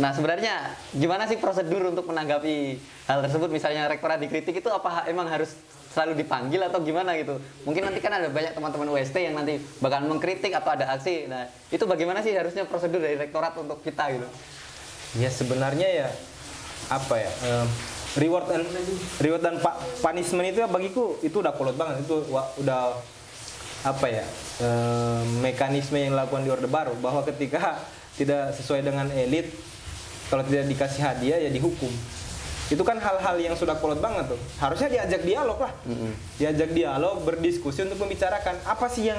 Nah 0.00 0.14
sebenarnya 0.14 0.76
gimana 0.96 1.26
sih 1.26 1.36
prosedur 1.36 1.92
untuk 1.92 2.08
menanggapi 2.08 2.80
hal 3.10 3.18
tersebut? 3.26 3.52
Misalnya 3.52 3.90
rektorat 3.90 4.22
dikritik 4.22 4.62
itu 4.64 4.70
apa 4.72 5.04
emang 5.10 5.28
harus 5.28 5.52
selalu 5.90 6.22
dipanggil 6.22 6.62
atau 6.64 6.80
gimana 6.80 7.12
gitu? 7.18 7.36
Mungkin 7.66 7.82
nanti 7.82 7.98
kan 8.00 8.14
ada 8.14 8.30
banyak 8.30 8.54
teman-teman 8.56 8.88
UST 8.94 9.16
yang 9.20 9.34
nanti 9.36 9.58
bakal 9.82 10.06
mengkritik 10.06 10.54
atau 10.54 10.72
ada 10.72 10.96
aksi. 10.96 11.28
Nah 11.28 11.50
itu 11.68 11.84
bagaimana 11.84 12.22
sih 12.24 12.32
harusnya 12.32 12.64
prosedur 12.64 13.02
dari 13.02 13.18
rektorat 13.18 13.58
untuk 13.58 13.82
kita 13.84 14.08
gitu? 14.16 14.28
ya 15.18 15.30
sebenarnya 15.30 15.88
ya 15.90 16.08
apa 16.90 17.14
ya 17.18 17.30
em, 17.46 17.66
reward 18.18 18.46
dan 18.46 18.62
reward 19.18 19.42
dan 19.42 19.56
punishment 20.02 20.54
itu 20.54 20.62
ya 20.62 20.68
bagiku 20.70 21.18
itu 21.22 21.42
udah 21.42 21.54
kolot 21.54 21.74
banget 21.74 22.06
itu 22.06 22.30
udah 22.62 22.94
apa 23.80 24.06
ya 24.12 24.24
em, 24.60 25.40
mekanisme 25.40 25.96
yang 25.96 26.12
dilakukan 26.12 26.44
di 26.44 26.50
orde 26.52 26.68
baru 26.68 26.92
bahwa 27.00 27.24
ketika 27.24 27.80
tidak 28.18 28.52
sesuai 28.52 28.84
dengan 28.84 29.08
elit 29.08 29.48
kalau 30.28 30.44
tidak 30.44 30.68
dikasih 30.68 31.02
hadiah 31.02 31.38
ya 31.40 31.50
dihukum. 31.50 31.90
Itu 32.70 32.86
kan 32.86 33.02
hal-hal 33.02 33.34
yang 33.42 33.58
sudah 33.58 33.74
kolot 33.82 33.98
banget 33.98 34.30
tuh. 34.30 34.38
Harusnya 34.62 34.86
diajak 34.86 35.26
dialog 35.26 35.58
lah. 35.58 35.74
Diajak 36.38 36.70
dialog 36.70 37.18
berdiskusi 37.26 37.82
untuk 37.82 37.98
membicarakan 37.98 38.54
apa 38.62 38.86
sih 38.86 39.10
yang 39.10 39.18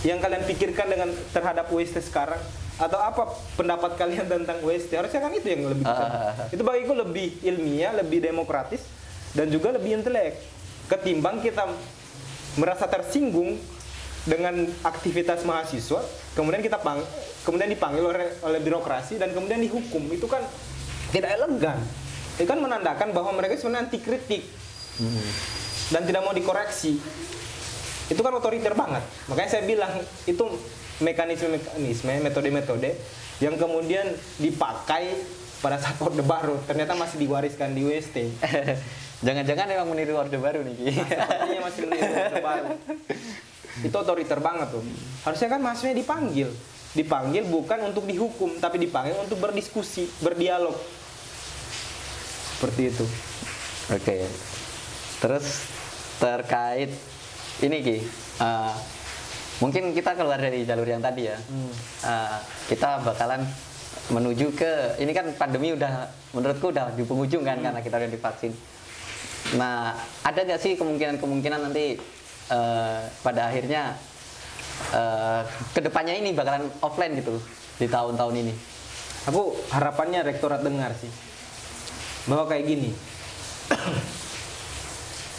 yang 0.00 0.16
kalian 0.16 0.46
pikirkan 0.46 0.86
dengan 0.86 1.10
terhadap 1.34 1.66
WST 1.68 1.98
sekarang? 2.06 2.38
Atau 2.78 2.96
apa 2.96 3.28
pendapat 3.58 3.98
kalian 3.98 4.24
tentang 4.32 4.62
WST 4.62 4.94
harusnya 4.94 5.20
kan 5.20 5.32
itu 5.34 5.48
yang 5.50 5.62
lebih 5.66 5.84
Ah. 5.84 6.32
itu 6.48 6.62
bagiku 6.62 6.94
lebih 6.94 7.36
ilmiah 7.42 7.92
lebih 7.92 8.22
demokratis 8.22 8.80
dan 9.34 9.50
juga 9.50 9.74
lebih 9.74 10.00
intelek 10.00 10.38
ketimbang 10.86 11.42
kita 11.42 11.68
merasa 12.58 12.90
tersinggung 12.90 13.58
dengan 14.26 14.68
aktivitas 14.84 15.46
mahasiswa 15.48 16.04
kemudian 16.36 16.60
kita 16.60 16.76
pang 16.80 17.00
kemudian 17.44 17.72
dipanggil 17.72 18.04
oleh, 18.04 18.36
oleh 18.44 18.60
birokrasi 18.60 19.16
dan 19.16 19.32
kemudian 19.32 19.60
dihukum. 19.60 20.06
Itu 20.12 20.28
kan 20.28 20.44
tidak 21.10 21.40
elegan. 21.40 21.78
Itu 22.36 22.48
kan 22.48 22.60
menandakan 22.60 23.12
bahwa 23.12 23.36
mereka 23.36 23.56
sebenarnya 23.58 23.90
anti 23.90 23.98
kritik 24.00 24.42
dan 25.92 26.02
tidak 26.06 26.22
mau 26.24 26.32
dikoreksi. 26.32 27.00
Itu 28.10 28.20
kan 28.20 28.32
otoriter 28.36 28.74
banget. 28.74 29.02
Makanya 29.30 29.50
saya 29.50 29.62
bilang 29.64 29.92
itu 30.26 30.44
mekanisme-mekanisme 31.00 32.12
metode-metode 32.20 32.92
yang 33.40 33.56
kemudian 33.56 34.04
dipakai 34.36 35.16
pada 35.60 35.80
saat 35.80 35.96
orde 36.00 36.20
baru. 36.24 36.60
Ternyata 36.64 36.96
masih 36.96 37.20
diwariskan 37.20 37.72
di 37.72 37.84
WST 37.88 38.16
Jangan-jangan 39.20 39.68
emang 39.68 39.88
meniru 39.92 40.16
orde 40.16 40.40
baru 40.40 40.64
nih 40.64 40.74
Ki. 40.80 40.84
masih 41.64 41.80
meniru 41.86 42.12
orde 42.12 42.40
baru 42.40 42.66
itu 43.80 43.96
otoriter 43.96 44.42
banget 44.42 44.74
tuh 44.74 44.82
harusnya 45.24 45.48
kan 45.56 45.60
mahasiswanya 45.62 45.96
dipanggil 46.02 46.48
dipanggil 46.92 47.46
bukan 47.48 47.94
untuk 47.94 48.04
dihukum 48.04 48.58
tapi 48.58 48.82
dipanggil 48.82 49.14
untuk 49.14 49.38
berdiskusi 49.38 50.10
berdialog 50.20 50.74
seperti 52.58 52.90
itu 52.92 53.06
Oke. 53.90 54.22
Terus 55.18 55.66
terkait 56.22 56.94
ini 57.58 57.76
Ki, 57.82 57.98
eh, 58.38 58.74
mungkin 59.58 59.90
kita 59.90 60.14
keluar 60.14 60.38
dari 60.38 60.62
jalur 60.62 60.86
yang 60.86 61.02
tadi 61.02 61.26
ya. 61.26 61.34
Eh, 62.06 62.38
kita 62.70 63.02
bakalan 63.02 63.42
menuju 64.14 64.54
ke 64.54 65.02
ini 65.02 65.10
kan 65.10 65.26
pandemi 65.34 65.74
udah 65.74 66.06
menurutku 66.30 66.70
udah 66.70 66.94
di 66.94 67.02
penghujung 67.02 67.42
kan 67.42 67.58
karena 67.58 67.82
kita 67.82 67.98
udah 67.98 68.10
divaksin. 68.14 68.54
Nah, 69.56 69.96
ada 70.22 70.40
nggak 70.46 70.60
sih 70.60 70.76
kemungkinan-kemungkinan 70.78 71.60
nanti 71.70 71.98
eh, 72.50 73.00
pada 73.24 73.50
akhirnya 73.50 73.96
eh, 74.94 75.40
ke 75.74 75.80
depannya 75.82 76.14
ini 76.14 76.30
bakalan 76.36 76.70
offline 76.84 77.18
gitu 77.18 77.40
di 77.80 77.86
tahun-tahun 77.90 78.34
ini? 78.36 78.54
Aku 79.28 79.52
harapannya 79.74 80.24
rektorat 80.24 80.64
dengar 80.64 80.96
sih 80.96 81.10
bahwa 82.28 82.48
kayak 82.48 82.64
gini. 82.68 82.90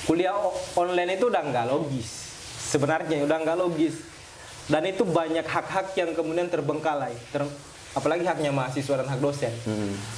Kuliah 0.05 0.33
online 0.75 1.15
itu 1.15 1.29
udah 1.29 1.43
nggak 1.45 1.65
logis. 1.69 2.09
Sebenarnya 2.73 3.21
udah 3.25 3.37
nggak 3.41 3.57
logis. 3.57 4.01
Dan 4.69 4.85
itu 4.87 5.03
banyak 5.03 5.45
hak-hak 5.45 5.93
yang 5.97 6.13
kemudian 6.13 6.47
terbengkalai. 6.49 7.13
Ter- 7.33 7.53
apalagi 7.91 8.23
haknya 8.23 8.55
mahasiswa 8.55 9.03
dan 9.03 9.07
hak 9.07 9.19
dosen. 9.19 9.51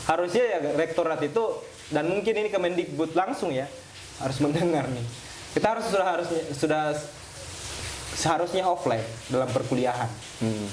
Harusnya 0.05 0.43
ya 0.45 0.59
rektorat 0.77 1.19
itu 1.25 1.43
dan 1.91 2.07
mungkin 2.07 2.33
ini 2.37 2.49
Kemendikbud 2.53 3.17
langsung 3.17 3.51
ya 3.51 3.67
harus 4.21 4.37
mendengar 4.39 4.87
nih. 4.87 5.05
Kita 5.53 5.75
harus 5.75 5.85
sudah 5.89 6.07
harusnya 6.07 6.41
sudah 6.55 6.83
seharusnya 8.13 8.63
offline 8.63 9.03
dalam 9.27 9.49
perkuliahan. 9.49 10.09
Hmm. 10.43 10.67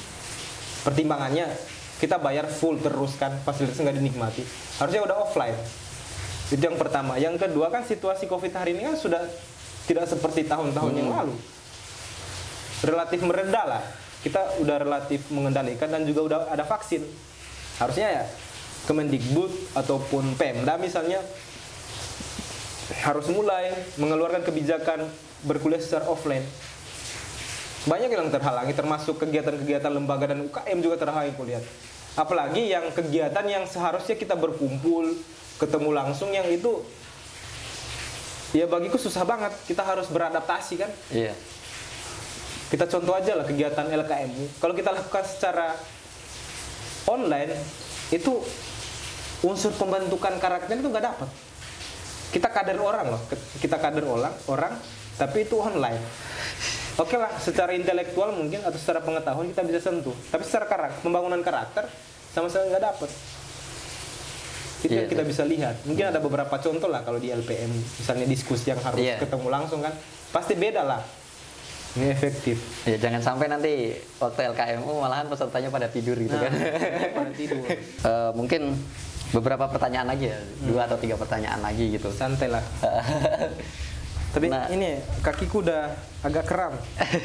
pertimbangannya 0.81 1.45
kita 2.01 2.17
bayar 2.17 2.49
full 2.49 2.81
terus 2.81 3.21
kan 3.21 3.37
fasilitas 3.45 3.77
nggak 3.77 4.01
dinikmati. 4.01 4.41
Harusnya 4.81 5.05
udah 5.05 5.17
offline. 5.29 5.53
Itu 6.49 6.63
yang 6.65 6.81
pertama. 6.81 7.21
Yang 7.21 7.45
kedua 7.45 7.69
kan 7.69 7.85
situasi 7.85 8.25
covid 8.25 8.57
hari 8.57 8.73
ini 8.73 8.89
kan 8.89 8.97
sudah 8.97 9.21
tidak 9.85 10.09
seperti 10.09 10.49
tahun-tahun 10.49 10.93
yang 10.97 11.13
lalu. 11.13 11.37
Relatif 12.81 13.21
meredah 13.21 13.65
lah. 13.69 13.83
Kita 14.25 14.57
udah 14.65 14.77
relatif 14.81 15.29
mengendalikan 15.29 15.93
dan 15.93 16.09
juga 16.09 16.21
udah 16.25 16.39
ada 16.49 16.65
vaksin. 16.65 17.05
Harusnya 17.77 18.09
ya 18.09 18.25
Kemendikbud 18.89 19.77
ataupun 19.77 20.35
Pemda 20.35 20.81
misalnya 20.81 21.21
harus 23.05 23.27
mulai 23.31 23.71
mengeluarkan 24.01 24.43
kebijakan 24.43 25.07
berkuliah 25.47 25.81
secara 25.81 26.09
offline. 26.11 26.43
Banyak 27.87 28.13
yang 28.13 28.29
terhalangi 28.29 28.77
termasuk 28.77 29.21
kegiatan-kegiatan 29.25 29.89
lembaga 29.89 30.33
dan 30.33 30.45
UKM 30.45 30.79
juga 30.85 30.97
terhalangi 31.01 31.33
kuliah 31.37 31.63
apalagi 32.19 32.67
yang 32.67 32.91
kegiatan 32.91 33.45
yang 33.47 33.65
seharusnya 33.69 34.19
kita 34.19 34.35
berkumpul 34.35 35.15
ketemu 35.61 35.91
langsung 35.95 36.33
yang 36.35 36.49
itu 36.51 36.83
ya 38.51 38.67
bagiku 38.67 38.99
susah 38.99 39.23
banget. 39.23 39.55
Kita 39.69 39.87
harus 39.87 40.11
beradaptasi 40.11 40.75
kan? 40.81 40.91
Iya. 41.13 41.35
kita 42.71 42.87
contoh 42.87 43.19
aja 43.19 43.35
lah 43.35 43.43
kegiatan 43.43 43.83
LKMU 43.83 44.63
kalau 44.63 44.79
kita 44.79 44.95
lakukan 44.95 45.27
secara 45.27 45.75
online 47.11 47.51
itu 48.15 48.39
unsur 49.43 49.73
pembentukan 49.73 50.37
karakter 50.37 50.75
itu 50.75 50.87
nggak 50.87 51.07
dapat 51.07 51.29
kita 52.31 52.49
kader 52.49 52.79
orang 52.79 53.07
loh 53.11 53.21
kita 53.59 53.77
kader 53.77 54.05
orang 54.05 54.35
orang 54.47 54.73
tapi 55.17 55.45
itu 55.45 55.57
online 55.57 55.99
oke 56.97 57.17
lah 57.17 57.33
secara 57.37 57.73
intelektual 57.73 58.31
mungkin 58.31 58.61
atau 58.61 58.77
secara 58.77 59.01
pengetahuan 59.01 59.49
kita 59.49 59.63
bisa 59.65 59.81
sentuh 59.83 60.15
tapi 60.29 60.45
secara 60.45 60.67
karakter 60.67 61.01
pembangunan 61.01 61.41
karakter 61.41 61.89
sama 62.31 62.47
sekali 62.47 62.71
nggak 62.71 62.85
dapat 62.85 63.11
itu 64.81 64.89
Iya, 64.89 65.05
yang 65.05 65.11
kita 65.13 65.23
iya. 65.25 65.29
bisa 65.29 65.43
lihat 65.45 65.77
mungkin 65.85 66.09
ada 66.09 66.21
beberapa 66.21 66.57
contoh 66.57 66.89
lah 66.89 67.05
kalau 67.05 67.21
di 67.21 67.29
LPM 67.29 67.69
misalnya 67.69 68.25
diskusi 68.25 68.73
yang 68.73 68.81
harus 68.81 68.97
Iya. 68.97 69.21
ketemu 69.21 69.53
langsung 69.53 69.85
kan 69.85 69.93
pasti 70.33 70.57
beda 70.57 70.85
lah 70.85 71.03
ini 71.91 72.07
efektif 72.09 72.57
Ya 72.87 72.97
jangan 72.97 73.21
sampai 73.21 73.51
nanti 73.51 73.93
waktu 74.17 74.47
LKMU 74.47 75.03
malahan 75.03 75.27
pesertanya 75.27 75.69
pada 75.69 75.91
tidur 75.91 76.15
gitu 76.17 76.33
Nah, 76.33 76.47
kan. 76.47 76.53
pada 77.13 77.33
tidur. 77.35 77.61
Eh, 78.09 78.31
mungkin 78.33 78.73
beberapa 79.31 79.71
pertanyaan 79.71 80.09
lagi 80.11 80.27
ya, 80.31 80.39
dua 80.67 80.87
atau 80.91 80.99
tiga 80.99 81.15
pertanyaan 81.15 81.63
lagi 81.63 81.95
gitu. 81.95 82.11
santai 82.11 82.51
lah 82.51 82.65
Tapi 84.31 84.47
Nah. 84.47 84.71
ini 84.71 84.95
kakiku 85.27 85.59
udah 85.59 85.91
agak 86.23 86.47
kram. 86.47 86.71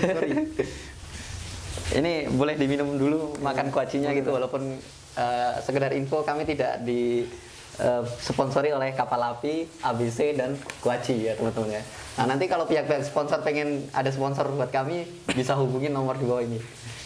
Sorry. 0.02 0.32
Ini 2.02 2.34
boleh 2.34 2.58
diminum 2.58 2.98
dulu 2.98 3.38
makan 3.46 3.70
kuacinya 3.70 4.10
gitu 4.10 4.34
walaupun 4.34 4.74
eh, 5.14 5.54
sekedar 5.62 5.94
info 5.94 6.26
kami 6.26 6.50
tidak 6.50 6.82
di 6.82 7.30
eh, 7.78 8.04
sponsori 8.18 8.74
oleh 8.74 8.90
kapal 8.98 9.22
api, 9.22 9.70
ABC 9.86 10.34
dan 10.34 10.58
kuaci 10.82 11.30
ya 11.30 11.38
teman-teman 11.38 11.78
ya. 11.78 11.82
Nah 12.18 12.26
nanti 12.34 12.50
kalau 12.50 12.66
pihak-pihak 12.66 13.06
sponsor 13.06 13.46
pengen 13.46 13.86
ada 13.94 14.10
sponsor 14.10 14.50
buat 14.50 14.74
kami 14.74 15.06
bisa 15.30 15.54
hubungi 15.54 15.94
nomor 15.94 16.18
di 16.18 16.26
bawah 16.26 16.42
ini. 16.42 16.58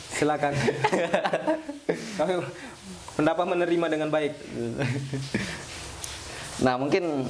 Silakan. 0.10 0.56
Kami 2.20 2.34
mendapat 3.20 3.46
menerima 3.46 3.86
dengan 3.92 4.08
baik. 4.08 4.34
Nah 6.60 6.76
mungkin 6.76 7.24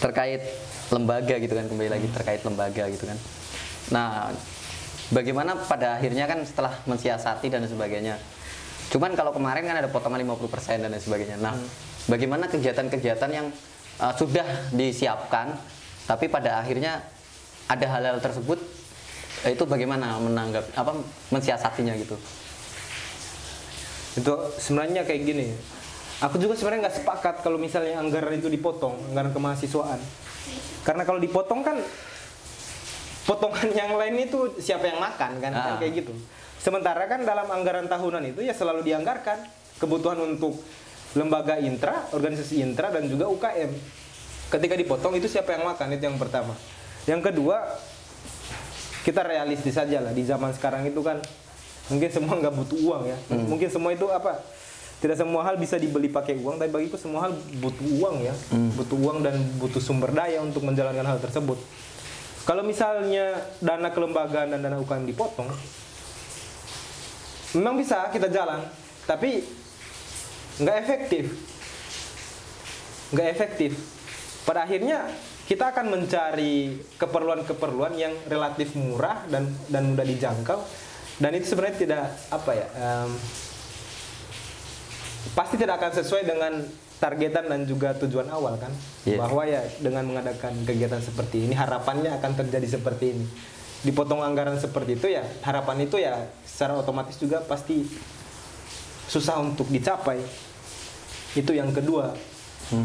terkait 0.00 0.40
lembaga 0.88 1.36
gitu 1.36 1.52
kan 1.52 1.68
kembali 1.68 1.90
lagi 1.92 2.06
terkait 2.10 2.40
lembaga 2.42 2.88
gitu 2.88 3.04
kan. 3.04 3.18
Nah 3.92 4.32
bagaimana 5.12 5.56
pada 5.68 6.00
akhirnya 6.00 6.24
kan 6.24 6.40
setelah 6.42 6.72
mensiasati 6.88 7.52
dan 7.52 7.68
sebagainya. 7.68 8.16
Cuman 8.88 9.12
kalau 9.12 9.36
kemarin 9.36 9.68
kan 9.68 9.76
ada 9.84 9.88
potongan 9.92 10.24
50% 10.24 10.80
dan 10.80 10.88
lain 10.88 11.02
sebagainya. 11.02 11.36
Nah 11.36 11.54
bagaimana 12.08 12.48
kegiatan-kegiatan 12.48 13.30
yang 13.30 13.52
uh, 14.00 14.16
sudah 14.16 14.72
disiapkan 14.72 15.52
tapi 16.08 16.32
pada 16.32 16.64
akhirnya 16.64 17.04
ada 17.68 17.84
hal-hal 17.84 18.16
tersebut 18.24 18.56
eh, 19.44 19.52
itu 19.52 19.68
bagaimana 19.68 20.16
menanggap 20.24 20.72
apa 20.72 20.96
mensiasatinya 21.28 21.92
gitu. 22.00 22.16
Itu 24.18 24.32
sebenarnya 24.58 25.06
kayak 25.06 25.22
gini. 25.22 25.46
Aku 26.18 26.34
juga 26.42 26.58
sebenarnya 26.58 26.90
nggak 26.90 26.96
sepakat 26.98 27.34
kalau 27.46 27.62
misalnya 27.62 28.02
anggaran 28.02 28.34
itu 28.34 28.50
dipotong, 28.50 29.14
anggaran 29.14 29.30
kemahasiswaan. 29.30 30.02
Karena 30.82 31.06
kalau 31.06 31.22
dipotong 31.22 31.62
kan 31.62 31.78
potongan 33.22 33.68
yang 33.70 33.94
lain 33.94 34.26
itu 34.26 34.58
siapa 34.58 34.90
yang 34.90 34.98
makan 34.98 35.38
kan, 35.38 35.52
kan 35.54 35.74
Ah. 35.74 35.78
kayak 35.78 36.02
gitu. 36.02 36.12
Sementara 36.58 37.06
kan 37.06 37.22
dalam 37.22 37.46
anggaran 37.46 37.86
tahunan 37.86 38.34
itu 38.34 38.42
ya 38.42 38.50
selalu 38.50 38.82
dianggarkan 38.82 39.38
kebutuhan 39.78 40.18
untuk 40.18 40.58
lembaga 41.14 41.54
intra, 41.62 42.10
organisasi 42.10 42.60
intra 42.60 42.90
dan 42.90 43.06
juga 43.06 43.30
UKM. 43.30 43.70
Ketika 44.48 44.74
dipotong 44.74 45.14
itu 45.14 45.30
siapa 45.30 45.54
yang 45.54 45.62
makan 45.68 45.94
itu 45.94 46.02
yang 46.02 46.18
pertama. 46.18 46.56
Yang 47.06 47.30
kedua 47.30 47.62
kita 49.06 49.22
realistis 49.22 49.76
saja 49.76 50.02
lah 50.02 50.10
di 50.10 50.26
zaman 50.26 50.50
sekarang 50.52 50.82
itu 50.84 50.98
kan 51.00 51.22
mungkin 51.88 52.08
semua 52.12 52.34
nggak 52.36 52.54
butuh 52.54 52.78
uang 52.84 53.02
ya. 53.08 53.18
Mungkin 53.32 53.68
semua 53.72 53.90
itu 53.92 54.06
apa? 54.12 54.40
Tidak 54.98 55.14
semua 55.14 55.46
hal 55.46 55.54
bisa 55.56 55.78
dibeli 55.78 56.10
pakai 56.10 56.36
uang 56.36 56.58
tapi 56.58 56.70
bagiku 56.74 56.98
semua 56.98 57.28
hal 57.28 57.32
butuh 57.60 57.86
uang 57.98 58.16
ya. 58.24 58.34
Butuh 58.76 58.96
uang 58.98 59.18
dan 59.24 59.36
butuh 59.56 59.80
sumber 59.80 60.12
daya 60.12 60.40
untuk 60.44 60.64
menjalankan 60.66 61.06
hal 61.06 61.18
tersebut. 61.22 61.58
Kalau 62.48 62.64
misalnya 62.64 63.44
dana 63.60 63.92
kelembagaan 63.92 64.56
dan 64.56 64.64
dana 64.64 64.80
UKM 64.80 65.04
dipotong 65.04 65.52
memang 67.56 67.80
bisa 67.80 68.12
kita 68.12 68.28
jalan 68.28 68.60
tapi 69.08 69.44
nggak 70.60 70.76
efektif. 70.84 71.24
Nggak 73.12 73.28
efektif. 73.32 73.72
Pada 74.44 74.64
akhirnya 74.64 75.08
kita 75.48 75.72
akan 75.72 75.88
mencari 75.88 76.76
keperluan-keperluan 77.00 77.96
yang 77.96 78.12
relatif 78.28 78.76
murah 78.76 79.24
dan 79.32 79.48
dan 79.72 79.96
mudah 79.96 80.04
dijangkau 80.04 80.60
dan 81.18 81.30
itu 81.32 81.46
sebenarnya 81.46 81.76
tidak 81.76 82.02
apa 82.28 82.50
ya 82.52 82.66
em, 82.72 83.10
pasti 85.34 85.54
tidak 85.54 85.78
akan 85.78 85.92
sesuai 85.94 86.22
dengan 86.24 86.52
targetan 86.98 87.46
dan 87.46 87.60
juga 87.62 87.94
tujuan 87.96 88.26
awal 88.28 88.58
kan 88.58 88.72
Iya. 89.02 89.18
bahwa 89.18 89.42
ya 89.42 89.62
dengan 89.78 90.04
mengadakan 90.04 90.52
kegiatan 90.62 91.00
seperti 91.00 91.46
ini 91.46 91.54
harapannya 91.54 92.12
akan 92.12 92.32
terjadi 92.36 92.76
seperti 92.76 93.14
ini 93.14 93.24
dipotong 93.80 94.20
anggaran 94.20 94.58
seperti 94.58 94.98
itu 94.98 95.06
ya 95.08 95.22
harapan 95.40 95.86
itu 95.86 95.96
ya 95.96 96.18
secara 96.42 96.74
otomatis 96.74 97.14
juga 97.14 97.38
pasti 97.40 97.86
susah 99.06 99.38
untuk 99.38 99.70
dicapai 99.70 100.18
itu 101.34 101.50
yang 101.50 101.70
kedua 101.70 102.12
Hmm. 102.68 102.84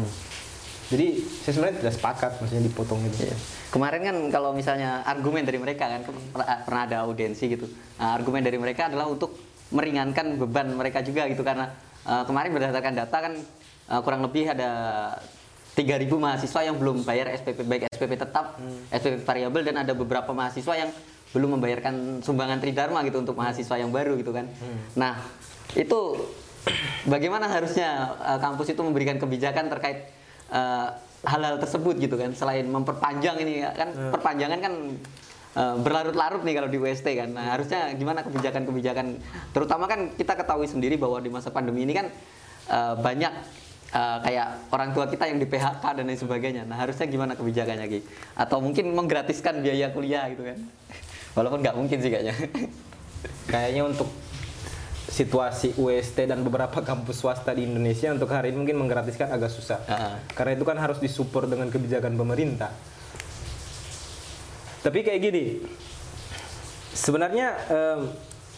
jadi 0.88 1.12
saya 1.44 1.52
sebenarnya 1.52 1.76
tidak 1.84 1.92
sepakat 1.92 2.30
maksudnya 2.40 2.64
dipotong 2.64 3.04
itu. 3.04 3.28
Iya. 3.28 3.36
Kemarin 3.74 4.06
kan 4.06 4.16
kalau 4.30 4.54
misalnya 4.54 5.02
argumen 5.02 5.42
dari 5.42 5.58
mereka 5.58 5.90
kan 5.90 6.06
pernah, 6.06 6.86
ada 6.86 7.02
audiensi 7.02 7.50
gitu. 7.50 7.66
Nah, 7.98 8.14
argumen 8.14 8.46
dari 8.46 8.54
mereka 8.54 8.86
adalah 8.86 9.10
untuk 9.10 9.34
meringankan 9.74 10.38
beban 10.38 10.70
mereka 10.78 11.02
juga 11.02 11.26
gitu 11.26 11.42
karena 11.42 11.74
eh, 12.06 12.22
kemarin 12.22 12.54
berdasarkan 12.54 12.94
data 12.94 13.16
kan 13.18 13.34
eh, 13.90 14.00
kurang 14.06 14.22
lebih 14.22 14.54
ada 14.54 14.70
3.000 15.74 16.06
mahasiswa 16.06 16.60
yang 16.62 16.78
belum 16.78 17.02
bayar 17.02 17.34
SPP 17.34 17.66
baik 17.66 17.90
SPP 17.90 18.14
tetap, 18.14 18.62
SPP 18.94 19.26
variabel 19.26 19.66
dan 19.66 19.82
ada 19.82 19.90
beberapa 19.90 20.30
mahasiswa 20.30 20.78
yang 20.78 20.94
belum 21.34 21.58
membayarkan 21.58 22.22
sumbangan 22.22 22.62
Tridharma 22.62 23.02
gitu 23.02 23.18
untuk 23.18 23.34
mahasiswa 23.34 23.74
yang 23.74 23.90
baru 23.90 24.14
gitu 24.14 24.30
kan. 24.30 24.46
Nah, 24.94 25.18
itu 25.74 26.30
bagaimana 27.10 27.50
harusnya 27.50 28.14
eh, 28.22 28.38
kampus 28.38 28.70
itu 28.70 28.86
memberikan 28.86 29.18
kebijakan 29.18 29.66
terkait 29.66 30.14
eh, 30.54 30.88
hal-hal 31.24 31.56
tersebut 31.58 31.96
gitu 31.98 32.14
kan 32.20 32.30
selain 32.36 32.68
memperpanjang 32.68 33.36
ini 33.40 33.64
kan 33.64 33.88
perpanjangan 34.12 34.58
kan 34.60 34.74
eh, 35.56 35.76
berlarut-larut 35.80 36.42
nih 36.44 36.54
kalau 36.56 36.68
di 36.68 36.78
UST 36.78 37.06
kan. 37.16 37.28
Nah 37.32 37.56
harusnya 37.56 37.92
gimana 37.96 38.22
kebijakan-kebijakan 38.24 39.06
terutama 39.56 39.84
kan 39.88 40.12
kita 40.14 40.36
ketahui 40.36 40.68
sendiri 40.68 41.00
bahwa 41.00 41.18
di 41.20 41.30
masa 41.32 41.48
pandemi 41.50 41.84
ini 41.84 41.92
kan 41.96 42.06
eh, 42.70 42.94
banyak 43.00 43.32
eh, 43.92 44.18
kayak 44.24 44.46
orang 44.70 44.90
tua 44.92 45.04
kita 45.08 45.24
yang 45.28 45.38
di 45.40 45.46
PHK 45.48 45.84
dan 46.00 46.04
lain 46.04 46.20
sebagainya. 46.20 46.62
Nah 46.68 46.76
harusnya 46.80 47.06
gimana 47.08 47.32
kebijakannya 47.34 47.86
Ki? 47.88 48.00
Atau 48.36 48.60
mungkin 48.60 48.92
menggratiskan 48.94 49.60
biaya 49.64 49.90
kuliah 49.90 50.28
gitu 50.30 50.44
kan? 50.44 50.58
Walaupun 51.36 51.60
nggak 51.64 51.76
mungkin 51.76 51.98
sih 51.98 52.10
kayaknya. 52.12 52.36
Kayaknya 53.48 53.82
untuk 53.88 54.08
situasi 55.14 55.78
UST 55.78 56.26
dan 56.26 56.42
beberapa 56.42 56.82
kampus 56.82 57.22
swasta 57.22 57.54
di 57.54 57.62
Indonesia 57.62 58.10
untuk 58.10 58.26
hari 58.34 58.50
ini 58.50 58.66
mungkin 58.66 58.82
menggratiskan 58.82 59.30
agak 59.30 59.54
susah. 59.54 59.78
Ah. 59.86 60.18
Karena 60.34 60.58
itu 60.58 60.66
kan 60.66 60.74
harus 60.74 60.98
disupport 60.98 61.46
dengan 61.46 61.70
kebijakan 61.70 62.18
pemerintah. 62.18 62.74
Tapi 64.82 65.06
kayak 65.06 65.20
gini, 65.22 65.44
sebenarnya 66.90 67.46
em, 67.70 68.00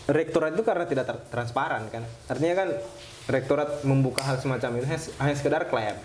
rektorat 0.08 0.56
itu 0.56 0.64
karena 0.64 0.88
tidak 0.88 1.28
transparan 1.28 1.92
kan. 1.92 2.08
Artinya 2.24 2.54
kan 2.56 2.68
rektorat 3.28 3.84
membuka 3.84 4.24
hal 4.24 4.40
semacam 4.40 4.80
itu 4.80 4.86
hanya, 5.20 5.36
sekedar 5.36 5.68
klaim. 5.68 6.00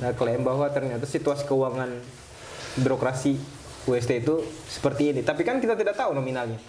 Nah, 0.00 0.14
klaim 0.14 0.46
bahwa 0.46 0.70
ternyata 0.70 1.02
situasi 1.04 1.50
keuangan 1.50 1.90
birokrasi 2.78 3.36
UST 3.90 4.22
itu 4.22 4.46
seperti 4.70 5.18
ini. 5.18 5.20
Tapi 5.26 5.42
kan 5.42 5.58
kita 5.58 5.74
tidak 5.74 5.98
tahu 5.98 6.14
nominalnya. 6.14 6.62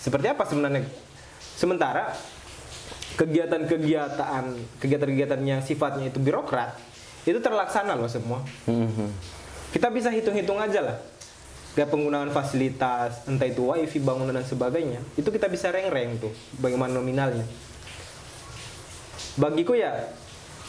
Seperti 0.00 0.26
apa 0.32 0.48
sebenarnya? 0.48 0.88
Sementara 1.54 2.10
kegiatan-kegiatan 3.16 4.44
kegiatan-kegiatan 4.80 5.40
yang 5.44 5.60
sifatnya 5.60 6.08
itu 6.08 6.18
birokrat 6.18 6.92
itu 7.22 7.38
terlaksana 7.38 7.94
loh 7.94 8.10
semua. 8.10 8.42
Mhm. 8.66 9.08
Kita 9.72 9.88
bisa 9.88 10.10
hitung-hitung 10.10 10.58
aja 10.58 10.82
lah. 10.82 10.96
Kayak 11.72 11.88
penggunaan 11.88 12.28
fasilitas, 12.28 13.24
entah 13.24 13.48
itu 13.48 13.64
wifi, 13.64 13.96
bangunan 13.96 14.36
dan 14.36 14.44
sebagainya, 14.44 15.00
itu 15.16 15.24
kita 15.32 15.48
bisa 15.48 15.72
reng-reng 15.72 16.20
tuh, 16.20 16.28
bagaimana 16.60 17.00
nominalnya. 17.00 17.48
Bagiku 19.40 19.72
ya, 19.72 20.12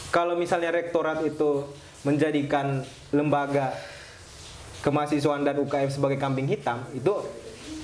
kalau 0.08 0.32
misalnya 0.32 0.72
rektorat 0.72 1.20
itu 1.20 1.68
menjadikan 2.08 2.80
lembaga 3.12 3.76
kemahasiswaan 4.80 5.44
dan 5.44 5.60
UKM 5.60 5.92
sebagai 5.92 6.16
kambing 6.16 6.48
hitam, 6.48 6.80
itu 6.96 7.12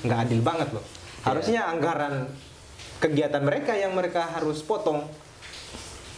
nggak 0.01 0.19
adil 0.25 0.41
banget 0.41 0.69
loh. 0.73 0.85
Harusnya 1.21 1.69
anggaran 1.69 2.25
kegiatan 3.01 3.41
mereka 3.41 3.73
yang 3.73 3.91
mereka 3.91 4.29
harus 4.29 4.61
potong 4.61 5.09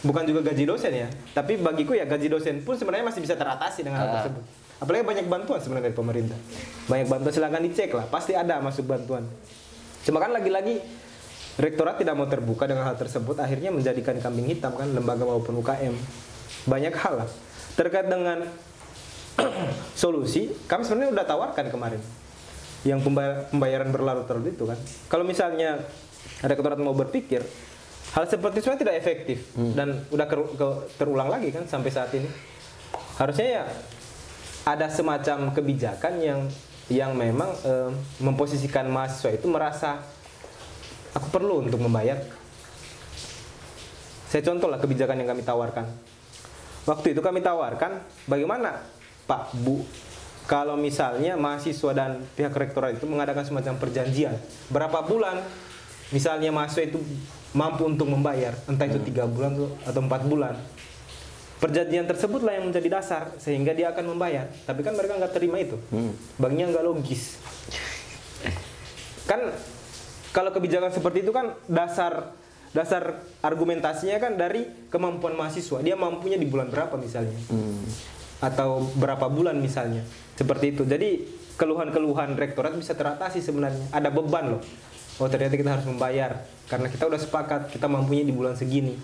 bukan 0.03 0.23
juga 0.23 0.43
gaji 0.43 0.67
dosen 0.67 0.91
ya. 0.91 1.07
Tapi 1.31 1.55
bagiku 1.57 1.95
ya 1.95 2.03
gaji 2.03 2.27
dosen 2.27 2.59
pun 2.61 2.75
sebenarnya 2.75 3.07
masih 3.07 3.23
bisa 3.23 3.33
teratasi 3.33 3.81
dengan 3.81 4.03
hal 4.03 4.07
Ah. 4.07 4.13
tersebut. 4.19 4.43
Apalagi 4.77 5.03
banyak 5.05 5.25
bantuan 5.25 5.63
sebenarnya 5.63 5.87
dari 5.87 5.95
pemerintah. 5.95 6.35
Banyak 6.85 7.07
bantuan 7.07 7.31
silahkan 7.31 7.63
dicek 7.63 7.87
lah. 7.89 8.03
Pasti 8.05 8.35
ada 8.35 8.59
masuk 8.59 8.83
bantuan. 8.83 9.23
Cuma 10.03 10.19
kan 10.19 10.29
lagi-lagi 10.29 10.83
rektorat 11.55 11.95
tidak 11.95 12.13
mau 12.13 12.27
terbuka 12.27 12.67
dengan 12.67 12.83
hal 12.83 12.99
tersebut. 12.99 13.39
Akhirnya 13.39 13.71
menjadikan 13.71 14.19
kambing 14.19 14.51
hitam 14.51 14.75
kan 14.75 14.91
lembaga 14.91 15.23
maupun 15.23 15.55
UKM 15.55 15.95
banyak 16.67 16.91
hal 16.93 17.23
lah. 17.23 17.29
Terkait 17.73 18.11
dengan 18.11 18.43
solusi 19.95 20.51
kami 20.65 20.83
sebenarnya 20.83 21.15
udah 21.15 21.25
tawarkan 21.25 21.65
kemarin. 21.69 22.01
Yang 22.83 22.99
pembayar- 23.01 23.47
pembayaran 23.47 23.89
berlarut-larut 23.89 24.43
itu 24.45 24.67
kan. 24.67 24.75
Kalau 25.07 25.23
misalnya 25.23 25.79
rektorat 26.43 26.77
mau 26.77 26.91
berpikir 26.91 27.41
hal 28.13 28.23
seperti 28.27 28.61
itu 28.61 28.69
tidak 28.77 28.95
efektif. 28.95 29.49
Dan 29.55 30.05
udah 30.07 30.27
keru- 30.27 30.53
ke- 30.53 30.79
terulang 30.95 31.27
lagi 31.27 31.49
kan 31.49 31.65
sampai 31.65 31.89
saat 31.89 32.13
ini. 32.13 32.29
Harusnya 33.17 33.47
ya 33.47 33.63
ada 34.63 34.87
semacam 34.87 35.49
kebijakan 35.49 36.13
yang 36.21 36.39
yang 36.91 37.15
memang 37.15 37.49
eh, 37.63 37.89
memposisikan 38.19 38.85
mahasiswa 38.85 39.33
itu 39.33 39.47
merasa 39.47 40.03
aku 41.11 41.31
perlu 41.31 41.65
untuk 41.65 41.81
membayar. 41.81 42.19
Saya 44.29 44.41
contoh 44.45 44.65
lah 44.65 44.81
kebijakan 44.81 45.17
yang 45.17 45.29
kami 45.29 45.41
tawarkan. 45.41 45.85
Waktu 46.83 47.15
itu 47.15 47.21
kami 47.23 47.39
tawarkan 47.39 48.03
bagaimana 48.27 48.83
Pak 49.23 49.55
Bu 49.63 49.85
kalau 50.43 50.75
misalnya 50.75 51.39
mahasiswa 51.39 51.91
dan 51.95 52.27
pihak 52.35 52.51
rektorat 52.51 52.99
itu 52.99 53.07
mengadakan 53.07 53.47
semacam 53.47 53.79
perjanjian? 53.79 54.35
Berapa 54.67 55.05
bulan 55.05 55.39
misalnya 56.13 56.53
mahasiswa 56.53 56.93
itu 56.93 57.01
mampu 57.57 57.89
untuk 57.89 58.05
membayar 58.09 58.53
entah 58.69 58.85
itu 58.85 59.01
tiga 59.01 59.25
bulan 59.25 59.57
atau 59.83 60.01
empat 60.01 60.21
bulan. 60.29 60.55
Perjanjian 61.57 62.03
tersebutlah 62.03 62.59
yang 62.59 62.67
menjadi 62.67 62.99
dasar 62.99 63.31
sehingga 63.39 63.71
dia 63.71 63.89
akan 63.95 64.13
membayar. 64.13 64.51
Tapi 64.67 64.83
kan 64.83 64.93
mereka 64.93 65.15
nggak 65.17 65.33
terima 65.33 65.57
itu. 65.57 65.79
Hmm. 65.89 66.13
baginya 66.37 66.69
nggak 66.75 66.85
logis. 66.85 67.39
Kan 69.23 69.55
kalau 70.35 70.51
kebijakan 70.51 70.91
seperti 70.91 71.23
itu 71.23 71.31
kan 71.31 71.55
dasar 71.71 72.35
dasar 72.73 73.21
argumentasinya 73.39 74.17
kan 74.19 74.35
dari 74.35 74.67
kemampuan 74.91 75.39
mahasiswa. 75.39 75.79
Dia 75.79 75.95
mampunya 75.95 76.35
di 76.35 76.45
bulan 76.45 76.69
berapa 76.69 76.93
misalnya? 76.99 77.37
Hmm. 77.49 77.81
atau 78.43 78.83
berapa 78.99 79.31
bulan 79.31 79.55
misalnya? 79.55 80.03
Seperti 80.35 80.75
itu. 80.75 80.83
Jadi 80.83 81.23
keluhan-keluhan 81.55 82.35
rektorat 82.35 82.75
bisa 82.75 82.91
teratasi 82.91 83.39
sebenarnya. 83.39 83.87
Ada 83.95 84.11
beban 84.11 84.59
loh 84.59 84.61
oh 85.17 85.27
ternyata 85.27 85.53
kita 85.53 85.71
harus 85.71 85.85
membayar. 85.85 86.41
Karena 86.65 86.87
kita 86.87 87.05
udah 87.05 87.17
sepakat 87.17 87.69
kita 87.69 87.85
mampunya 87.85 88.23
di 88.23 88.31
bulan 88.31 88.55
segini. 88.55 88.97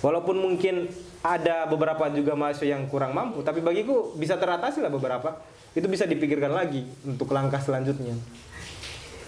Walaupun 0.00 0.36
mungkin 0.36 0.86
ada 1.20 1.66
beberapa 1.66 2.06
juga 2.12 2.38
mahasiswa 2.38 2.68
yang 2.68 2.86
kurang 2.86 3.10
mampu 3.10 3.42
tapi 3.42 3.58
bagiku 3.58 4.14
bisa 4.14 4.36
teratasi 4.36 4.78
lah 4.78 4.88
beberapa. 4.88 5.40
Itu 5.72 5.84
bisa 5.86 6.04
dipikirkan 6.04 6.48
lagi 6.50 6.84
untuk 7.02 7.28
langkah 7.30 7.60
selanjutnya. 7.60 8.16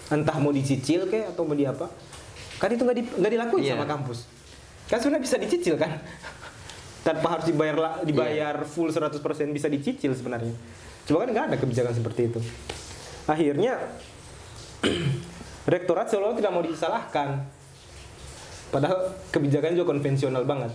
Entah 0.09 0.41
mau 0.41 0.49
dicicil 0.49 1.05
kayak 1.05 1.37
atau 1.37 1.45
mau 1.45 1.53
di 1.53 1.69
apa. 1.69 1.93
Kan 2.57 2.73
itu 2.73 2.81
nggak 2.81 2.97
di, 2.97 3.05
dilakuin 3.13 3.63
Iya. 3.63 3.77
sama 3.77 3.85
kampus. 3.85 4.25
Kan 4.89 4.99
sebenarnya 4.99 5.25
bisa 5.25 5.37
dicicil 5.37 5.77
kan? 5.77 6.01
Tanpa 7.07 7.37
harus 7.37 7.47
dibayar 7.47 7.77
la- 7.77 8.01
dibayar 8.01 8.65
full 8.65 8.89
100% 8.89 9.21
bisa 9.53 9.69
dicicil 9.69 10.17
sebenarnya. 10.17 10.57
Cuma 11.05 11.21
kan 11.21 11.29
nggak 11.29 11.45
ada 11.53 11.57
kebijakan 11.57 11.93
seperti 11.93 12.33
itu. 12.33 12.41
Akhirnya 13.29 13.77
rektorat 15.69 16.09
seolah 16.09 16.33
tidak 16.33 16.51
mau 16.51 16.65
disalahkan. 16.65 17.45
Padahal 18.69 19.13
kebijakan 19.33 19.77
juga 19.77 19.93
konvensional 19.93 20.45
banget. 20.45 20.73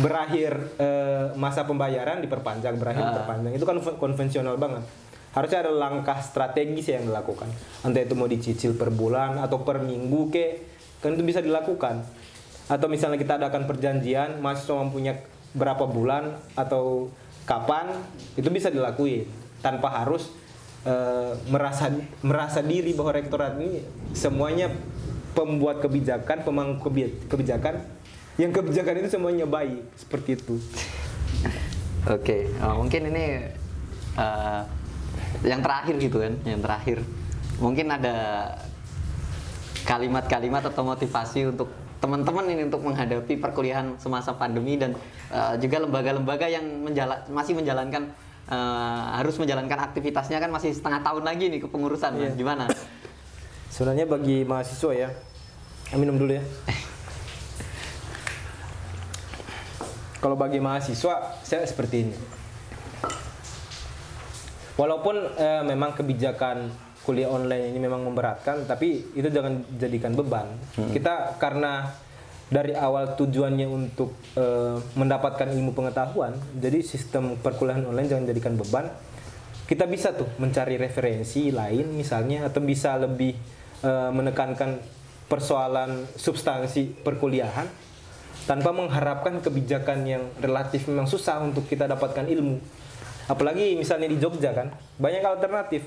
Berakhir 0.00 0.56
eh, 0.80 1.32
masa 1.36 1.68
pembayaran 1.68 2.24
diperpanjang 2.24 2.80
berakhir 2.80 3.04
Ah. 3.04 3.08
diperpanjang. 3.12 3.52
Itu 3.56 3.64
kan 3.68 3.76
konvensional 4.00 4.56
banget. 4.56 4.84
Harusnya 5.32 5.64
ada 5.64 5.72
langkah 5.72 6.20
strategis 6.20 6.92
yang 6.92 7.08
dilakukan. 7.08 7.48
Entah 7.84 8.04
itu 8.04 8.12
mau 8.12 8.28
dicicil 8.28 8.76
per 8.76 8.92
bulan 8.92 9.40
atau 9.40 9.64
per 9.64 9.80
minggu 9.80 10.28
ke 10.28 10.46
kan 11.00 11.16
itu 11.16 11.24
bisa 11.24 11.40
dilakukan. 11.40 12.04
Atau 12.68 12.88
misalnya 12.88 13.20
kita 13.20 13.36
adakan 13.40 13.68
perjanjian 13.68 14.40
mahasiswa 14.40 14.80
mempunyai 14.80 15.16
berapa 15.52 15.84
bulan 15.84 16.36
atau 16.56 17.12
kapan 17.44 17.92
itu 18.36 18.48
bisa 18.48 18.72
dilakuin. 18.72 19.28
Tanpa 19.60 19.92
harus 19.92 20.32
eh, 20.82 21.32
merasa 21.48 21.90
merasa 22.22 22.60
diri 22.60 22.92
bahwa 22.92 23.12
rektorat 23.14 23.58
ini 23.58 23.82
semuanya 24.12 24.70
pembuat 25.32 25.80
kebijakan 25.80 26.44
pemangku 26.44 26.90
kebi- 26.90 27.16
kebijakan 27.28 27.80
yang 28.40 28.52
kebijakan 28.52 29.00
itu 29.04 29.08
semuanya 29.12 29.44
baik 29.44 29.84
seperti 29.96 30.36
itu 30.40 30.56
Oke, 32.02 32.50
eh, 32.50 32.74
mungkin 32.74 33.14
ini 33.14 33.46
eh, 34.18 34.62
yang 35.46 35.62
terakhir 35.62 35.94
gitu 36.02 36.18
kan, 36.18 36.34
yang 36.42 36.58
terakhir. 36.58 36.98
Mungkin 37.62 37.86
ada 37.94 38.14
kalimat-kalimat 39.86 40.66
atau 40.66 40.82
motivasi 40.82 41.54
untuk 41.54 41.70
teman-teman 42.02 42.42
ini 42.50 42.66
untuk 42.66 42.82
menghadapi 42.82 43.38
perkuliahan 43.38 43.94
semasa 44.02 44.34
pandemi 44.34 44.74
dan 44.74 44.98
eh, 45.30 45.54
juga 45.62 45.78
lembaga-lembaga 45.86 46.50
yang 46.50 46.66
menjala- 46.82 47.22
masih 47.30 47.54
menjalankan 47.54 48.10
eh, 48.48 49.02
harus 49.18 49.36
menjalankan 49.36 49.92
aktivitasnya 49.92 50.42
kan 50.42 50.50
masih 50.50 50.74
setengah 50.74 51.04
tahun 51.04 51.22
lagi 51.22 51.50
nih 51.52 51.60
kepengurusan. 51.66 52.18
Iya. 52.18 52.32
Gimana? 52.34 52.66
sebenarnya 53.72 54.04
bagi 54.04 54.44
mahasiswa 54.44 54.92
ya 54.92 55.08
saya 55.88 55.96
minum 55.96 56.20
dulu 56.20 56.36
ya 56.36 56.44
kalau 60.20 60.36
bagi 60.36 60.60
mahasiswa 60.60 61.40
saya 61.40 61.64
seperti 61.64 62.04
ini 62.04 62.16
walaupun 64.76 65.16
eh, 65.40 65.64
memang 65.64 65.96
kebijakan 65.96 66.68
kuliah 67.00 67.32
online 67.32 67.72
ini 67.72 67.80
memang 67.80 68.04
memberatkan 68.04 68.68
tapi 68.68 69.08
itu 69.16 69.32
jangan 69.32 69.64
jadikan 69.80 70.12
beban 70.20 70.52
kita 70.92 71.40
karena 71.40 71.96
dari 72.52 72.76
awal 72.76 73.16
tujuannya 73.16 73.64
untuk 73.64 74.12
eh, 74.36 74.76
mendapatkan 74.94 75.48
ilmu 75.48 75.72
pengetahuan 75.72 76.36
jadi 76.52 76.84
sistem 76.84 77.40
perkuliahan 77.40 77.88
online 77.88 78.12
jangan 78.12 78.28
jadikan 78.28 78.54
beban 78.60 78.92
kita 79.64 79.88
bisa 79.88 80.12
tuh 80.12 80.28
mencari 80.36 80.76
referensi 80.76 81.48
lain 81.48 81.96
misalnya 81.96 82.44
atau 82.52 82.60
bisa 82.60 83.00
lebih 83.00 83.32
eh, 83.80 84.10
menekankan 84.12 84.84
persoalan 85.32 86.04
substansi 86.12 87.00
perkuliahan 87.00 87.64
tanpa 88.44 88.74
mengharapkan 88.74 89.40
kebijakan 89.40 90.04
yang 90.04 90.22
relatif 90.42 90.90
memang 90.90 91.06
susah 91.06 91.40
untuk 91.40 91.64
kita 91.70 91.86
dapatkan 91.86 92.26
ilmu. 92.26 92.58
Apalagi 93.30 93.78
misalnya 93.78 94.10
di 94.10 94.18
Jogja 94.18 94.50
kan, 94.50 94.74
banyak 94.98 95.22
alternatif. 95.22 95.86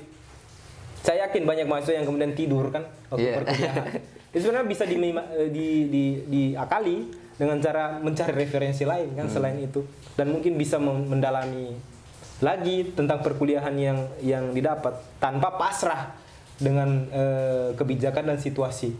Saya 1.04 1.28
yakin 1.28 1.44
banyak 1.46 1.68
mahasiswa 1.68 2.00
yang 2.00 2.08
kemudian 2.08 2.32
tidur 2.34 2.72
kan 2.72 2.88
waktu 3.12 3.28
Iya. 3.28 3.34
perkuliahan. 3.44 3.86
Itu 4.36 4.52
sebenarnya 4.52 4.68
bisa 4.68 4.84
di, 4.84 5.00
di, 5.48 5.68
di, 5.88 6.04
diakali 6.28 7.08
dengan 7.40 7.56
cara 7.56 7.96
mencari 7.96 8.36
referensi 8.36 8.84
lain 8.84 9.16
kan 9.16 9.32
selain 9.32 9.56
itu 9.60 9.80
dan 10.12 10.28
mungkin 10.28 10.60
bisa 10.60 10.76
mendalami 10.80 11.72
lagi 12.44 12.92
tentang 12.92 13.24
perkuliahan 13.24 13.72
yang 13.76 13.98
yang 14.20 14.44
didapat 14.52 14.92
tanpa 15.16 15.56
pasrah 15.56 16.12
dengan 16.60 17.08
eh, 17.08 17.68
kebijakan 17.76 18.32
dan 18.32 18.38
situasi. 18.40 18.92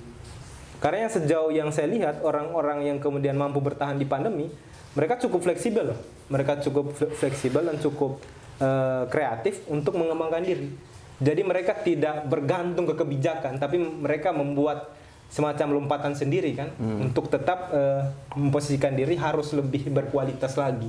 Karena 0.80 1.08
yang 1.08 1.12
sejauh 1.12 1.52
yang 1.52 1.68
saya 1.72 1.88
lihat 1.88 2.20
orang-orang 2.20 2.84
yang 2.84 2.98
kemudian 3.00 3.36
mampu 3.36 3.60
bertahan 3.64 3.96
di 3.96 4.04
pandemi, 4.04 4.48
mereka 4.92 5.20
cukup 5.20 5.44
fleksibel 5.44 5.92
loh. 5.92 6.00
Mereka 6.32 6.64
cukup 6.64 6.92
fle- 6.96 7.12
fleksibel 7.12 7.64
dan 7.64 7.76
cukup 7.80 8.20
eh, 8.60 9.04
kreatif 9.08 9.64
untuk 9.68 9.96
mengembangkan 10.00 10.44
diri. 10.44 10.68
Jadi 11.16 11.40
mereka 11.44 11.76
tidak 11.80 12.28
bergantung 12.28 12.84
ke 12.84 12.92
kebijakan, 12.92 13.56
tapi 13.56 13.80
mereka 13.80 14.36
membuat 14.36 14.92
semacam 15.26 15.82
lompatan 15.82 16.14
sendiri 16.14 16.54
kan 16.54 16.70
untuk 16.78 17.28
tetap 17.28 17.70
eh, 17.70 18.02
memposisikan 18.34 18.94
diri 18.94 19.18
harus 19.18 19.52
lebih 19.52 19.90
berkualitas 19.90 20.54
lagi. 20.54 20.88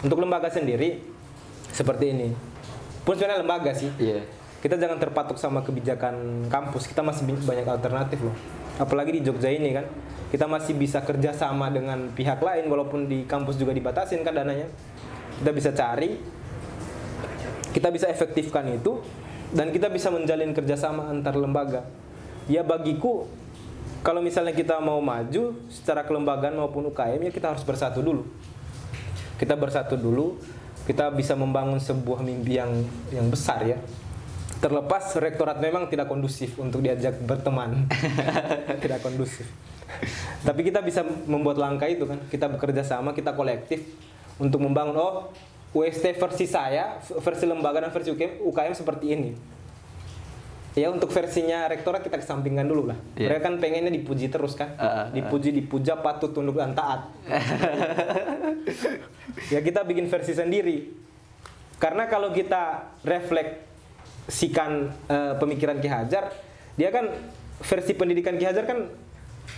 Untuk 0.00 0.16
lembaga 0.16 0.48
sendiri 0.48 1.02
seperti 1.70 2.12
ini. 2.12 2.28
Pun 3.04 3.16
sebenarnya 3.16 3.40
lembaga 3.42 3.72
sih 3.72 3.90
Iya. 3.96 4.24
kita 4.60 4.76
jangan 4.76 5.00
terpatok 5.00 5.40
sama 5.40 5.64
kebijakan 5.64 6.44
kampus 6.52 6.84
kita 6.84 7.00
masih 7.00 7.24
banyak 7.24 7.64
alternatif 7.64 8.20
loh 8.20 8.36
apalagi 8.76 9.16
di 9.16 9.24
Jogja 9.24 9.48
ini 9.48 9.72
kan 9.72 9.88
kita 10.28 10.44
masih 10.44 10.76
bisa 10.76 11.00
kerja 11.00 11.32
sama 11.32 11.72
dengan 11.72 12.12
pihak 12.12 12.44
lain 12.44 12.68
walaupun 12.68 13.08
di 13.08 13.24
kampus 13.24 13.56
juga 13.56 13.72
dibatasin 13.72 14.20
kan 14.20 14.36
dananya 14.36 14.68
kita 15.40 15.50
bisa 15.56 15.72
cari 15.72 16.20
kita 17.72 17.88
bisa 17.88 18.12
efektifkan 18.12 18.68
itu 18.68 19.00
dan 19.56 19.72
kita 19.72 19.88
bisa 19.88 20.12
menjalin 20.12 20.52
kerjasama 20.52 21.08
antar 21.08 21.40
lembaga 21.40 21.88
ya 22.50 22.66
bagiku 22.66 23.30
kalau 24.02 24.18
misalnya 24.18 24.50
kita 24.50 24.82
mau 24.82 24.98
maju 24.98 25.54
secara 25.70 26.02
kelembagaan 26.02 26.58
maupun 26.58 26.90
UKM 26.90 27.20
ya 27.28 27.32
kita 27.32 27.54
harus 27.54 27.62
bersatu 27.62 28.02
dulu. 28.02 28.26
Kita 29.38 29.54
bersatu 29.54 29.94
dulu 29.94 30.40
kita 30.88 31.12
bisa 31.14 31.38
membangun 31.38 31.78
sebuah 31.78 32.24
mimpi 32.24 32.58
yang 32.58 32.72
yang 33.14 33.30
besar 33.30 33.62
ya. 33.62 33.78
Terlepas 34.60 35.16
rektorat 35.16 35.60
memang 35.62 35.88
tidak 35.88 36.08
kondusif 36.10 36.58
untuk 36.60 36.84
diajak 36.84 37.16
berteman. 37.24 37.88
Tidak 38.84 39.00
kondusif. 39.00 39.48
Tapi 40.44 40.60
kita 40.60 40.84
bisa 40.84 41.00
membuat 41.00 41.56
langkah 41.56 41.88
itu 41.88 42.04
kan. 42.04 42.20
Kita 42.28 42.44
bekerja 42.44 42.84
sama 42.84 43.16
kita 43.16 43.32
kolektif 43.32 43.80
untuk 44.36 44.60
membangun 44.60 45.00
oh 45.00 45.32
UST 45.72 46.12
versi 46.12 46.44
saya 46.44 47.00
versi 47.24 47.48
lembaga 47.48 47.80
dan 47.80 47.88
versi 47.88 48.12
UKM, 48.12 48.44
UKM 48.44 48.74
seperti 48.76 49.06
ini 49.16 49.32
ya 50.78 50.86
untuk 50.90 51.10
versinya 51.10 51.66
rektorat 51.66 52.06
kita 52.06 52.18
kesampingkan 52.22 52.66
dulu 52.66 52.94
lah. 52.94 52.98
Iya. 53.18 53.26
mereka 53.34 53.42
kan 53.50 53.54
pengennya 53.58 53.90
dipuji 53.90 54.30
terus 54.30 54.54
kan. 54.54 54.74
Ah, 54.78 54.86
ah. 54.86 55.06
dipuji 55.10 55.50
dipuja 55.50 55.98
patut 55.98 56.30
tunduk 56.30 56.58
dan 56.58 56.74
taat. 56.74 57.10
Ya 59.50 59.62
kita 59.62 59.86
bikin 59.86 60.10
versi 60.10 60.34
sendiri. 60.34 60.90
Karena 61.78 62.10
kalau 62.10 62.34
kita 62.34 62.92
refleksikan 63.06 64.90
eh, 65.06 65.34
pemikiran 65.38 65.78
Ki 65.80 65.88
Hajar 65.88 66.34
dia 66.74 66.90
kan 66.92 67.08
versi 67.62 67.94
pendidikan 67.94 68.36
Ki 68.36 68.44
Hajar 68.44 68.66
kan 68.66 68.90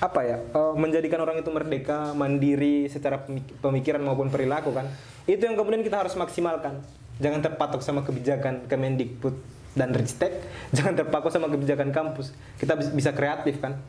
apa 0.00 0.20
ya 0.24 0.38
eh, 0.38 0.74
menjadikan 0.76 1.24
orang 1.24 1.40
itu 1.40 1.50
merdeka 1.50 2.12
mandiri 2.14 2.86
secara 2.88 3.24
pemik- 3.24 3.56
pemikiran 3.64 4.00
maupun 4.04 4.28
perilaku 4.28 4.70
kan. 4.76 4.86
Itu 5.24 5.44
yang 5.50 5.56
kemudian 5.56 5.82
kita 5.82 6.04
harus 6.04 6.14
maksimalkan. 6.14 6.84
Jangan 7.20 7.40
terpatok 7.44 7.80
sama 7.84 8.04
kebijakan 8.06 8.68
Kemendikbud 8.70 9.36
dan 9.72 9.92
Ristek 9.92 10.32
jangan 10.76 10.94
terpaku 10.94 11.28
sama 11.28 11.48
kebijakan 11.48 11.90
kampus. 11.90 12.32
Kita 12.56 12.76
bis- 12.76 12.90
bisa 12.90 13.10
kreatif 13.10 13.58
kan? 13.58 13.80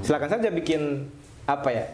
Silakan 0.00 0.28
saja 0.30 0.48
bikin 0.48 1.08
apa 1.44 1.68
ya 1.68 1.84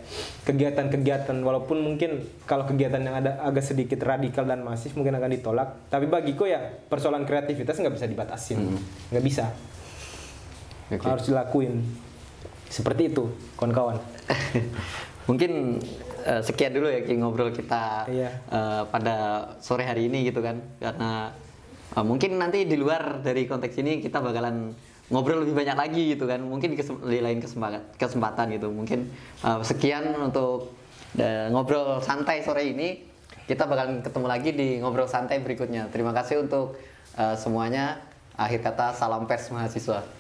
kegiatan-kegiatan. 0.45 1.33
Walaupun 1.39 1.81
mungkin 1.81 2.21
kalau 2.45 2.65
kegiatan 2.65 2.99
yang 2.99 3.17
ada 3.17 3.41
agak 3.41 3.65
sedikit 3.65 3.99
radikal 4.01 4.45
dan 4.45 4.61
masif 4.61 4.93
mungkin 4.93 5.15
akan 5.15 5.31
ditolak. 5.31 5.69
Tapi 5.89 6.07
bagiku 6.07 6.45
ya 6.45 6.59
persoalan 6.87 7.23
kreativitas 7.23 7.75
nggak 7.75 7.95
bisa 7.95 8.07
dibatasin. 8.07 8.59
Nggak 9.09 9.25
bisa. 9.25 9.45
Oke. 10.87 11.03
harus 11.03 11.27
dilakuin. 11.27 11.83
Seperti 12.67 13.11
itu 13.11 13.27
kawan-kawan. 13.55 13.99
Mungkin 15.29 15.83
eh, 16.23 16.43
sekian 16.43 16.71
dulu 16.71 16.87
ya 16.87 17.03
Ki 17.03 17.19
ngobrol 17.19 17.51
kita 17.51 18.07
Iya. 18.07 18.31
eh, 18.47 18.83
pada 18.87 19.17
sore 19.59 19.83
hari 19.83 20.07
ini 20.07 20.23
gitu 20.25 20.39
kan. 20.39 20.63
Karena 20.79 21.35
eh, 21.95 22.05
mungkin 22.05 22.41
nanti 22.41 22.67
di 22.67 22.75
luar 22.75 23.23
dari 23.23 23.47
konteks 23.47 23.79
ini 23.79 24.03
kita 24.03 24.19
bakalan 24.19 24.75
ngobrol 25.07 25.47
lebih 25.47 25.55
banyak 25.55 25.77
lagi 25.79 26.03
gitu 26.19 26.27
kan. 26.27 26.43
Mungkin 26.43 26.75
di, 26.75 26.77
kesem- 26.81 26.99
di 27.05 27.23
lain 27.23 27.39
kesempatan, 27.39 27.95
kesempatan 27.95 28.51
gitu. 28.57 28.73
Mungkin 28.73 29.07
eh, 29.45 29.61
sekian 29.63 30.17
untuk 30.19 30.75
eh, 31.15 31.47
ngobrol 31.53 32.03
santai 32.03 32.43
sore 32.43 32.67
ini. 32.67 33.15
Kita 33.47 33.71
bakalan 33.71 34.03
ketemu 34.03 34.27
lagi 34.27 34.51
di 34.51 34.69
ngobrol 34.83 35.07
santai 35.07 35.39
berikutnya. 35.39 35.87
Terima 35.95 36.11
kasih 36.11 36.43
untuk 36.43 36.75
eh, 37.15 37.37
semuanya. 37.39 38.03
Akhir 38.35 38.61
kata 38.61 38.93
salam 38.93 39.25
pers 39.31 39.49
mahasiswa. 39.55 40.16